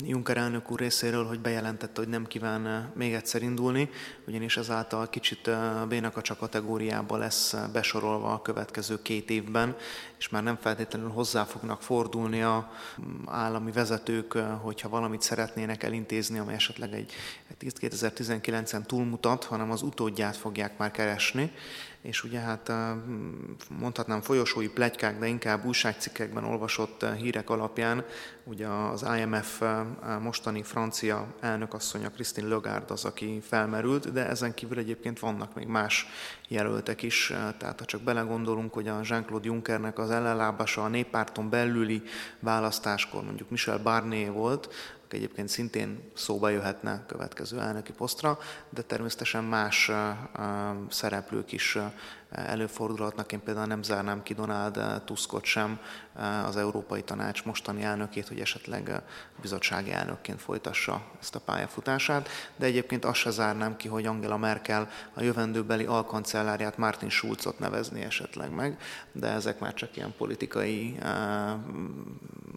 Juncker 0.03 0.37
elnök 0.37 0.71
úr 0.71 0.79
részéről, 0.79 1.25
hogy 1.25 1.39
bejelentette, 1.39 2.01
hogy 2.01 2.09
nem 2.09 2.25
kíván 2.25 2.91
még 2.95 3.13
egyszer 3.13 3.41
indulni, 3.41 3.89
ugyanis 4.25 4.57
ezáltal 4.57 5.09
kicsit 5.09 5.49
bénaka 5.87 6.21
kategóriába 6.39 7.17
lesz 7.17 7.55
besorolva 7.73 8.33
a 8.33 8.41
következő 8.41 9.01
két 9.01 9.29
évben, 9.29 9.75
és 10.17 10.29
már 10.29 10.43
nem 10.43 10.57
feltétlenül 10.61 11.09
hozzá 11.09 11.43
fognak 11.43 11.81
fordulni 11.81 12.41
a 12.41 12.71
állami 13.25 13.71
vezetők, 13.71 14.33
hogyha 14.61 14.89
valamit 14.89 15.21
szeretnének 15.21 15.83
elintézni, 15.83 16.39
ami 16.39 16.53
esetleg 16.53 16.93
egy 16.93 17.13
2019-en 17.59 18.85
túlmutat, 18.85 19.43
hanem 19.43 19.71
az 19.71 19.81
utódját 19.81 20.37
fogják 20.37 20.77
már 20.77 20.91
keresni, 20.91 21.51
és 22.07 22.23
ugye 22.23 22.39
hát 22.39 22.71
mondhatnám 23.69 24.21
folyosói 24.21 24.67
plegykák, 24.67 25.19
de 25.19 25.27
inkább 25.27 25.65
újságcikkekben 25.65 26.43
olvasott 26.43 27.05
hírek 27.17 27.49
alapján, 27.49 28.05
ugye 28.49 28.67
az 28.67 29.05
IMF 29.17 29.61
mostani 30.21 30.63
francia 30.63 31.27
elnökasszonya 31.39 32.09
Christine 32.09 32.47
Lagarde 32.47 32.93
az, 32.93 33.05
aki 33.05 33.41
felmerült, 33.41 34.11
de 34.11 34.27
ezen 34.27 34.53
kívül 34.53 34.77
egyébként 34.77 35.19
vannak 35.19 35.55
még 35.55 35.67
más 35.67 36.05
jelöltek 36.47 37.01
is, 37.01 37.33
tehát 37.57 37.79
ha 37.79 37.85
csak 37.85 38.01
belegondolunk, 38.01 38.73
hogy 38.73 38.87
a 38.87 38.99
Jean-Claude 39.03 39.47
Junckernek 39.47 39.99
az 39.99 40.09
ellenlábasa 40.09 40.83
a 40.83 40.87
néppárton 40.87 41.49
belüli 41.49 42.01
választáskor 42.39 43.23
mondjuk 43.23 43.49
Michel 43.49 43.79
Barnier 43.79 44.31
volt, 44.31 44.69
aki 45.05 45.15
egyébként 45.15 45.49
szintén 45.49 46.11
szóba 46.13 46.49
jöhetne 46.49 47.03
következő 47.05 47.59
elnöki 47.59 47.91
posztra, 47.91 48.37
de 48.69 48.81
természetesen 48.81 49.43
más 49.43 49.91
szereplők 50.89 51.51
is 51.51 51.77
előfordulhatnak. 52.29 53.31
Én 53.31 53.43
például 53.43 53.65
nem 53.67 53.83
zárnám 53.83 54.23
ki 54.23 54.33
Donald 54.33 55.01
Tuskot 55.05 55.43
sem, 55.43 55.79
az 56.45 56.57
Európai 56.57 57.03
Tanács 57.03 57.45
mostani 57.45 57.83
elnökét, 57.83 58.27
hogy 58.27 58.36
esetleg 58.41 58.89
a 58.89 59.03
bizottsági 59.41 59.91
elnökként 59.91 60.41
folytassa 60.41 61.01
ezt 61.19 61.35
a 61.35 61.39
pályafutását, 61.39 62.29
de 62.55 62.65
egyébként 62.65 63.05
azt 63.05 63.19
se 63.19 63.29
zárnám 63.29 63.75
ki, 63.75 63.87
hogy 63.87 64.05
Angela 64.05 64.37
Merkel 64.37 64.89
a 65.13 65.23
jövendőbeli 65.23 65.85
alkancellárját 65.85 66.77
Martin 66.77 67.09
Schulzot 67.09 67.59
nevezni 67.59 68.01
esetleg 68.01 68.51
meg, 68.51 68.77
de 69.11 69.27
ezek 69.27 69.59
már 69.59 69.73
csak 69.73 69.95
ilyen 69.95 70.13
politikai 70.17 70.99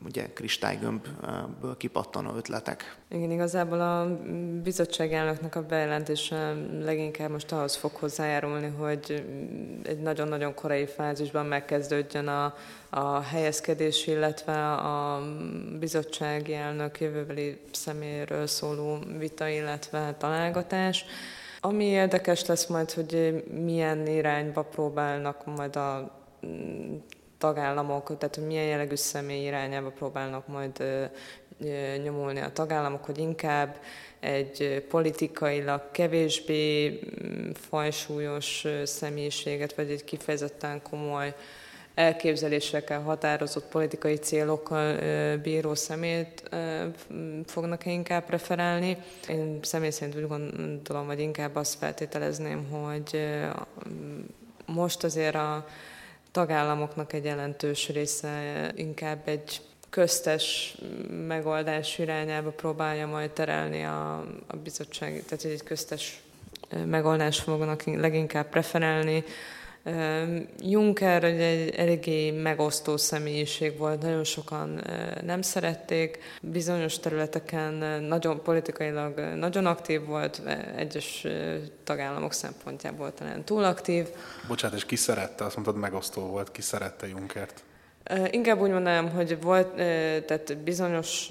ugye 0.04 0.32
kristálygömbből 0.32 1.76
kipattanó 1.76 2.34
ötletek. 2.36 2.96
Igen, 3.08 3.30
igazából 3.30 3.80
a 3.80 4.20
bizottság 4.62 5.12
elnöknek 5.12 5.56
a 5.56 5.66
bejelentése 5.66 6.54
leginkább 6.80 7.30
most 7.30 7.52
ahhoz 7.52 7.76
fog 7.76 7.90
hozzájárulni, 7.90 8.68
hogy 8.78 9.24
egy 9.82 10.00
nagyon-nagyon 10.00 10.54
korai 10.54 10.86
fázisban 10.86 11.46
megkezdődjön 11.46 12.28
a, 12.28 12.54
a 12.90 13.20
helyezkedés, 13.20 14.06
illetve 14.06 14.72
a 14.72 15.22
bizottsági 15.78 16.54
elnök 16.54 17.00
jövőbeli 17.00 17.60
személyről 17.72 18.46
szóló 18.46 18.98
vita, 19.18 19.48
illetve 19.48 20.14
találgatás. 20.18 21.04
Ami 21.60 21.84
érdekes 21.84 22.46
lesz 22.46 22.66
majd, 22.66 22.90
hogy 22.90 23.44
milyen 23.64 24.06
irányba 24.06 24.62
próbálnak 24.62 25.46
majd 25.46 25.76
a 25.76 26.18
tagállamok, 27.38 28.18
tehát 28.18 28.46
milyen 28.46 28.66
jellegű 28.66 28.94
személy 28.94 29.46
irányába 29.46 29.90
próbálnak 29.90 30.46
majd 30.46 30.84
nyomulni 32.02 32.40
a 32.40 32.52
tagállamok, 32.52 33.04
hogy 33.04 33.18
inkább 33.18 33.76
egy 34.20 34.84
politikailag 34.88 35.90
kevésbé 35.90 36.88
mm, 36.88 37.50
fajsúlyos 37.50 38.66
személyiséget, 38.84 39.74
vagy 39.74 39.90
egy 39.90 40.04
kifejezetten 40.04 40.82
komoly 40.82 41.34
elképzelésekkel 42.00 43.00
határozott 43.00 43.64
politikai 43.64 44.16
célokkal 44.16 44.96
bíró 45.36 45.74
szemét 45.74 46.42
fognak 47.46 47.86
-e 47.86 47.90
inkább 47.90 48.24
preferálni. 48.24 48.96
Én 49.28 49.58
személy 49.62 49.90
szerint 49.90 50.16
úgy 50.16 50.26
gondolom, 50.26 51.06
hogy 51.06 51.20
inkább 51.20 51.56
azt 51.56 51.78
feltételezném, 51.78 52.64
hogy 52.70 53.28
most 54.66 55.04
azért 55.04 55.34
a 55.34 55.66
tagállamoknak 56.30 57.12
egy 57.12 57.24
jelentős 57.24 57.88
része 57.88 58.70
inkább 58.74 59.28
egy 59.28 59.60
köztes 59.90 60.76
megoldás 61.26 61.98
irányába 61.98 62.50
próbálja 62.50 63.06
majd 63.06 63.30
terelni 63.30 63.84
a, 63.84 64.18
a 64.46 64.56
bizottság, 64.56 65.22
tehát 65.28 65.44
egy 65.44 65.62
köztes 65.62 66.22
megoldás 66.86 67.40
fognak 67.40 67.82
leginkább 67.82 68.48
preferálni. 68.48 69.24
Juncker 70.58 71.24
egy 71.24 71.74
eléggé 71.76 72.30
megosztó 72.30 72.96
személyiség 72.96 73.78
volt, 73.78 74.02
nagyon 74.02 74.24
sokan 74.24 74.80
nem 75.24 75.42
szerették, 75.42 76.18
bizonyos 76.42 76.98
területeken 76.98 78.02
nagyon 78.02 78.42
politikailag 78.42 79.18
nagyon 79.18 79.66
aktív 79.66 80.04
volt, 80.04 80.42
egyes 80.76 81.26
tagállamok 81.84 82.32
szempontjából 82.32 83.14
talán 83.14 83.44
túl 83.44 83.64
aktív. 83.64 84.08
Bocsánat, 84.48 84.76
és 84.76 84.84
ki 84.84 84.96
szerette? 84.96 85.44
Azt 85.44 85.54
mondtad, 85.54 85.76
megosztó 85.76 86.22
volt, 86.22 86.52
ki 86.52 86.62
szerette 86.62 87.08
Junkert? 87.08 87.62
Inkább 88.30 88.60
úgy 88.60 88.70
mondanám, 88.70 89.10
hogy 89.10 89.40
volt, 89.40 89.74
tehát 90.24 90.56
bizonyos 90.58 91.28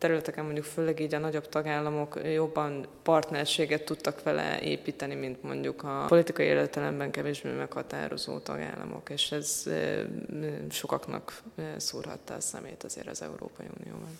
területeken 0.00 0.44
mondjuk 0.44 0.64
főleg 0.64 1.00
így 1.00 1.14
a 1.14 1.18
nagyobb 1.18 1.48
tagállamok 1.48 2.20
jobban 2.32 2.86
partnerséget 3.02 3.84
tudtak 3.84 4.22
vele 4.22 4.60
építeni, 4.60 5.14
mint 5.14 5.42
mondjuk 5.42 5.82
a 5.82 6.04
politikai 6.08 6.46
életelemben 6.46 7.10
kevésbé 7.10 7.50
meghatározó 7.50 8.38
tagállamok, 8.38 9.10
és 9.10 9.32
ez 9.32 9.64
sokaknak 10.70 11.42
szúrhatta 11.76 12.34
a 12.34 12.40
szemét 12.40 12.84
azért 12.84 13.08
az 13.08 13.22
Európai 13.22 13.66
Unióban. 13.80 14.18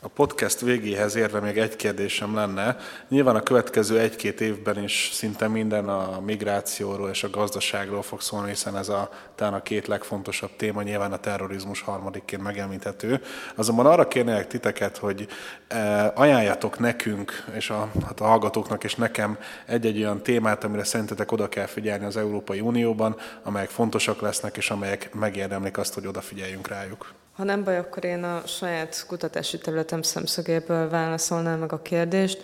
A 0.00 0.08
podcast 0.08 0.60
végéhez 0.60 1.14
érve 1.14 1.40
még 1.40 1.58
egy 1.58 1.76
kérdésem 1.76 2.34
lenne. 2.34 2.76
Nyilván 3.08 3.36
a 3.36 3.42
következő 3.42 3.98
egy-két 3.98 4.40
évben 4.40 4.82
is 4.82 5.10
szinte 5.12 5.48
minden 5.48 5.88
a 5.88 6.20
migrációról 6.20 7.10
és 7.10 7.24
a 7.24 7.30
gazdaságról 7.30 8.02
fog 8.02 8.20
szólni, 8.20 8.48
hiszen 8.48 8.76
ez 8.76 8.88
a, 8.88 9.10
talán 9.34 9.54
a 9.54 9.62
két 9.62 9.86
legfontosabb 9.86 10.50
téma, 10.56 10.82
nyilván 10.82 11.12
a 11.12 11.16
terrorizmus 11.16 11.80
harmadikként 11.80 12.42
megemlíthető. 12.42 13.22
Azonban 13.54 13.86
arra 13.86 14.08
kérnélek 14.08 14.46
titeket, 14.46 14.96
hogy 14.96 15.28
e, 15.68 16.12
ajánljatok 16.14 16.78
nekünk, 16.78 17.44
és 17.54 17.70
a, 17.70 17.90
hát 18.06 18.20
a 18.20 18.24
hallgatóknak 18.24 18.84
és 18.84 18.94
nekem 18.94 19.38
egy-egy 19.66 19.98
olyan 19.98 20.22
témát, 20.22 20.64
amire 20.64 20.84
szerintetek 20.84 21.32
oda 21.32 21.48
kell 21.48 21.66
figyelni 21.66 22.04
az 22.04 22.16
Európai 22.16 22.60
Unióban, 22.60 23.16
amelyek 23.42 23.70
fontosak 23.70 24.20
lesznek, 24.20 24.56
és 24.56 24.70
amelyek 24.70 25.14
megérdemlik 25.14 25.78
azt, 25.78 25.94
hogy 25.94 26.06
odafigyeljünk 26.06 26.68
rájuk. 26.68 27.14
Ha 27.36 27.44
nem 27.44 27.64
baj, 27.64 27.76
akkor 27.76 28.04
én 28.04 28.22
a 28.22 28.42
saját 28.46 29.04
kutatási 29.06 29.58
területem 29.58 30.02
szemszögéből 30.02 30.88
válaszolnám 30.88 31.58
meg 31.58 31.72
a 31.72 31.82
kérdést. 31.82 32.42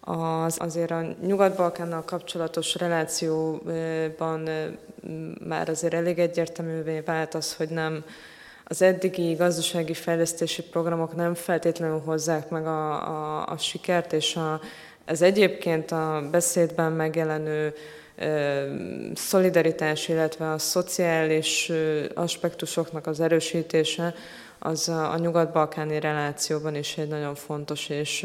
Az, 0.00 0.56
azért 0.58 0.90
a 0.90 1.02
Nyugat-Balkánnal 1.22 2.04
kapcsolatos 2.04 2.74
relációban 2.74 4.48
már 5.48 5.68
azért 5.68 5.94
elég 5.94 6.18
egyértelművé 6.18 7.00
vált 7.00 7.34
az, 7.34 7.54
hogy 7.54 7.68
nem 7.68 8.04
az 8.64 8.82
eddigi 8.82 9.32
gazdasági 9.32 9.94
fejlesztési 9.94 10.62
programok 10.62 11.16
nem 11.16 11.34
feltétlenül 11.34 12.02
hozzák 12.04 12.48
meg 12.48 12.66
a, 12.66 12.92
a, 12.92 13.46
a 13.46 13.56
sikert, 13.56 14.12
és 14.12 14.36
a, 14.36 14.60
ez 15.04 15.22
egyébként 15.22 15.90
a 15.90 16.22
beszédben 16.30 16.92
megjelenő 16.92 17.74
szolidaritás, 19.14 20.08
illetve 20.08 20.52
a 20.52 20.58
szociális 20.58 21.72
aspektusoknak 22.14 23.06
az 23.06 23.20
erősítése, 23.20 24.14
az 24.58 24.88
a 24.88 25.18
nyugat-balkáni 25.18 26.00
relációban 26.00 26.74
is 26.74 26.98
egy 26.98 27.08
nagyon 27.08 27.34
fontos 27.34 27.88
és 27.88 28.20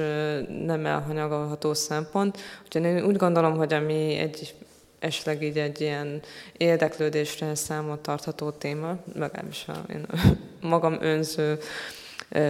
nem 0.65 0.85
elhanyagolható 0.85 1.73
szempont. 1.73 2.37
Úgyhogy 2.63 2.83
én 2.83 3.05
úgy 3.05 3.15
gondolom, 3.15 3.57
hogy 3.57 3.73
ami 3.73 4.15
egy 4.17 4.53
esetleg 4.99 5.43
így 5.43 5.57
egy 5.57 5.81
ilyen 5.81 6.21
érdeklődésre 6.57 7.55
számot 7.55 7.99
tartható 7.99 8.49
téma, 8.49 8.97
legalábbis 9.13 9.65
a, 9.67 9.91
én 9.91 10.05
magam 10.61 10.97
önző 11.01 11.59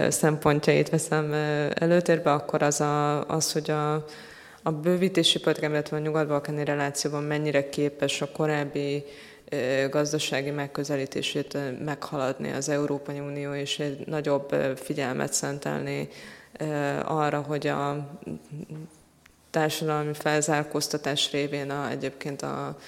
szempontjait 0.08 0.88
veszem 0.88 1.32
előtérbe, 1.74 2.32
akkor 2.32 2.62
az, 2.62 2.80
a, 2.80 3.24
az 3.28 3.52
hogy 3.52 3.70
a, 3.70 4.04
a 4.66 4.72
bővítési 4.72 5.38
politikám, 5.38 5.70
illetve 5.70 5.96
a 5.96 6.00
nyugat-balkáni 6.00 6.64
relációban 6.64 7.22
mennyire 7.22 7.68
képes 7.68 8.22
a 8.22 8.30
korábbi 8.30 9.04
gazdasági 9.90 10.50
megközelítését 10.50 11.58
meghaladni 11.84 12.52
az 12.52 12.68
Európai 12.68 13.18
Unió, 13.20 13.52
és 13.52 13.78
egy 13.78 14.06
nagyobb 14.06 14.54
figyelmet 14.76 15.32
szentelni 15.32 16.08
arra, 17.04 17.40
hogy 17.40 17.66
a 17.66 18.08
társadalmi 19.50 20.14
felzárkóztatás 20.14 21.32
révén 21.32 21.70
a, 21.70 21.90
egyébként 21.90 22.42
a 22.42 22.78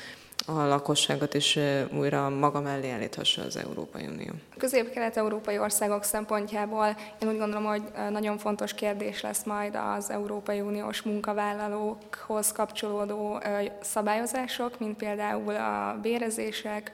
a 0.48 0.66
lakosságot 0.66 1.34
is 1.34 1.58
újra 1.92 2.28
maga 2.28 2.60
mellé 2.60 2.90
állíthassa 2.90 3.42
az 3.42 3.56
Európai 3.56 4.06
Unió. 4.06 4.32
Közép-kelet-európai 4.56 5.58
országok 5.58 6.04
szempontjából 6.04 6.96
én 7.22 7.28
úgy 7.28 7.38
gondolom, 7.38 7.64
hogy 7.64 7.82
nagyon 8.10 8.38
fontos 8.38 8.74
kérdés 8.74 9.20
lesz 9.20 9.44
majd 9.44 9.78
az 9.96 10.10
Európai 10.10 10.60
Uniós 10.60 11.02
munkavállalókhoz 11.02 12.52
kapcsolódó 12.52 13.40
szabályozások, 13.80 14.78
mint 14.78 14.96
például 14.96 15.54
a 15.54 15.98
bérezések, 16.02 16.92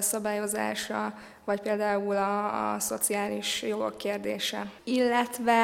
szabályozása, 0.00 1.14
vagy 1.44 1.60
például 1.60 2.16
a, 2.16 2.72
a 2.74 2.78
szociális 2.78 3.62
jogok 3.62 3.98
kérdése. 3.98 4.70
Illetve 4.84 5.62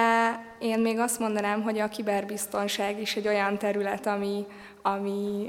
én 0.58 0.80
még 0.80 0.98
azt 0.98 1.18
mondanám, 1.18 1.62
hogy 1.62 1.78
a 1.78 1.88
kiberbiztonság 1.88 3.00
is 3.00 3.16
egy 3.16 3.28
olyan 3.28 3.58
terület, 3.58 4.06
ami, 4.06 4.46
ami 4.82 5.48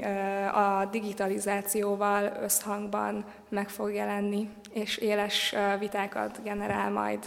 a 0.54 0.88
digitalizációval 0.90 2.32
összhangban 2.42 3.24
meg 3.48 3.68
fog 3.68 3.92
jelenni, 3.92 4.48
és 4.72 4.96
éles 4.96 5.54
vitákat 5.78 6.42
generál 6.42 6.90
majd. 6.90 7.18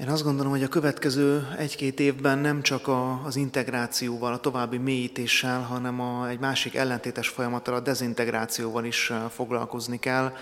Én 0.00 0.08
azt 0.08 0.22
gondolom, 0.22 0.52
hogy 0.52 0.62
a 0.62 0.68
következő 0.68 1.48
egy-két 1.58 2.00
évben 2.00 2.38
nem 2.38 2.62
csak 2.62 2.88
a, 2.88 3.20
az 3.24 3.36
integrációval, 3.36 4.32
a 4.32 4.38
további 4.38 4.78
mélyítéssel, 4.78 5.60
hanem 5.60 6.00
a, 6.00 6.28
egy 6.28 6.38
másik 6.38 6.74
ellentétes 6.74 7.28
folyamattal, 7.28 7.74
a 7.74 7.80
dezintegrációval 7.80 8.84
is 8.84 9.12
foglalkozni 9.30 9.98
kell. 9.98 10.32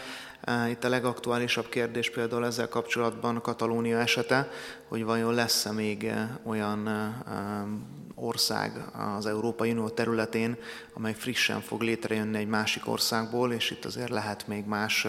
Itt 0.71 0.85
a 0.85 0.89
legaktuálisabb 0.89 1.69
kérdés 1.69 2.11
például 2.11 2.45
ezzel 2.45 2.69
kapcsolatban 2.69 3.41
Katalónia 3.41 3.99
esete, 3.99 4.49
hogy 4.89 5.05
vajon 5.05 5.35
lesz-e 5.35 5.73
még 5.73 6.13
olyan 6.45 6.89
ország 8.15 8.73
az 9.17 9.27
Európai 9.27 9.71
Unió 9.71 9.89
területén, 9.89 10.57
amely 10.95 11.15
frissen 11.15 11.61
fog 11.61 11.81
létrejönni 11.81 12.39
egy 12.39 12.47
másik 12.47 12.89
országból, 12.89 13.53
és 13.53 13.71
itt 13.71 13.85
azért 13.85 14.11
lehet 14.11 14.47
még 14.47 14.65
más 14.65 15.07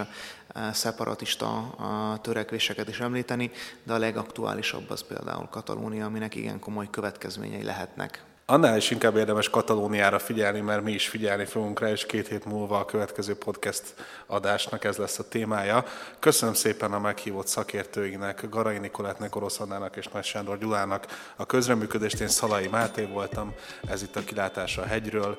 szeparatista 0.72 1.76
törekvéseket 2.22 2.90
is 2.90 3.00
említeni, 3.00 3.52
de 3.84 3.94
a 3.94 3.98
legaktuálisabb 3.98 4.90
az 4.90 5.04
például 5.04 5.48
Katalónia, 5.48 6.06
aminek 6.06 6.36
igen 6.36 6.60
komoly 6.60 6.88
következményei 6.90 7.64
lehetnek. 7.64 8.24
Annál 8.46 8.78
is 8.78 8.91
inkább 8.91 9.16
érdemes 9.16 9.50
Katalóniára 9.50 10.20
figyelni, 10.20 10.60
mert 10.60 10.84
mi 10.84 10.91
is 10.91 11.08
figyelni 11.08 11.46
fogunk 11.46 11.80
rá, 11.80 11.89
és 11.89 12.06
két 12.06 12.28
hét 12.28 12.46
múlva 12.46 12.80
a 12.80 12.86
következő 12.86 13.36
podcast 13.36 13.84
adásnak 14.28 14.84
ez 14.84 14.98
lesz 14.98 15.20
a 15.20 15.28
témája. 15.28 15.86
Köszönöm 16.20 16.54
szépen 16.54 16.94
a 16.94 17.00
meghívott 17.00 17.48
szakértőinek, 17.48 18.50
Garai 18.50 18.78
Nikolátnak, 18.78 19.36
Orosz 19.36 19.60
Annának 19.60 19.96
és 19.96 20.08
Nagy 20.08 20.24
Sándor 20.24 20.58
Gyulának 20.58 21.34
a 21.36 21.46
közreműködést. 21.46 22.20
Én 22.20 22.28
Szalai 22.28 22.68
Máté 22.68 23.06
voltam, 23.06 23.54
ez 23.89 24.02
itt 24.02 24.16
a 24.16 24.24
Kilátása 24.24 24.82
a 24.82 24.86
hegyről. 24.86 25.38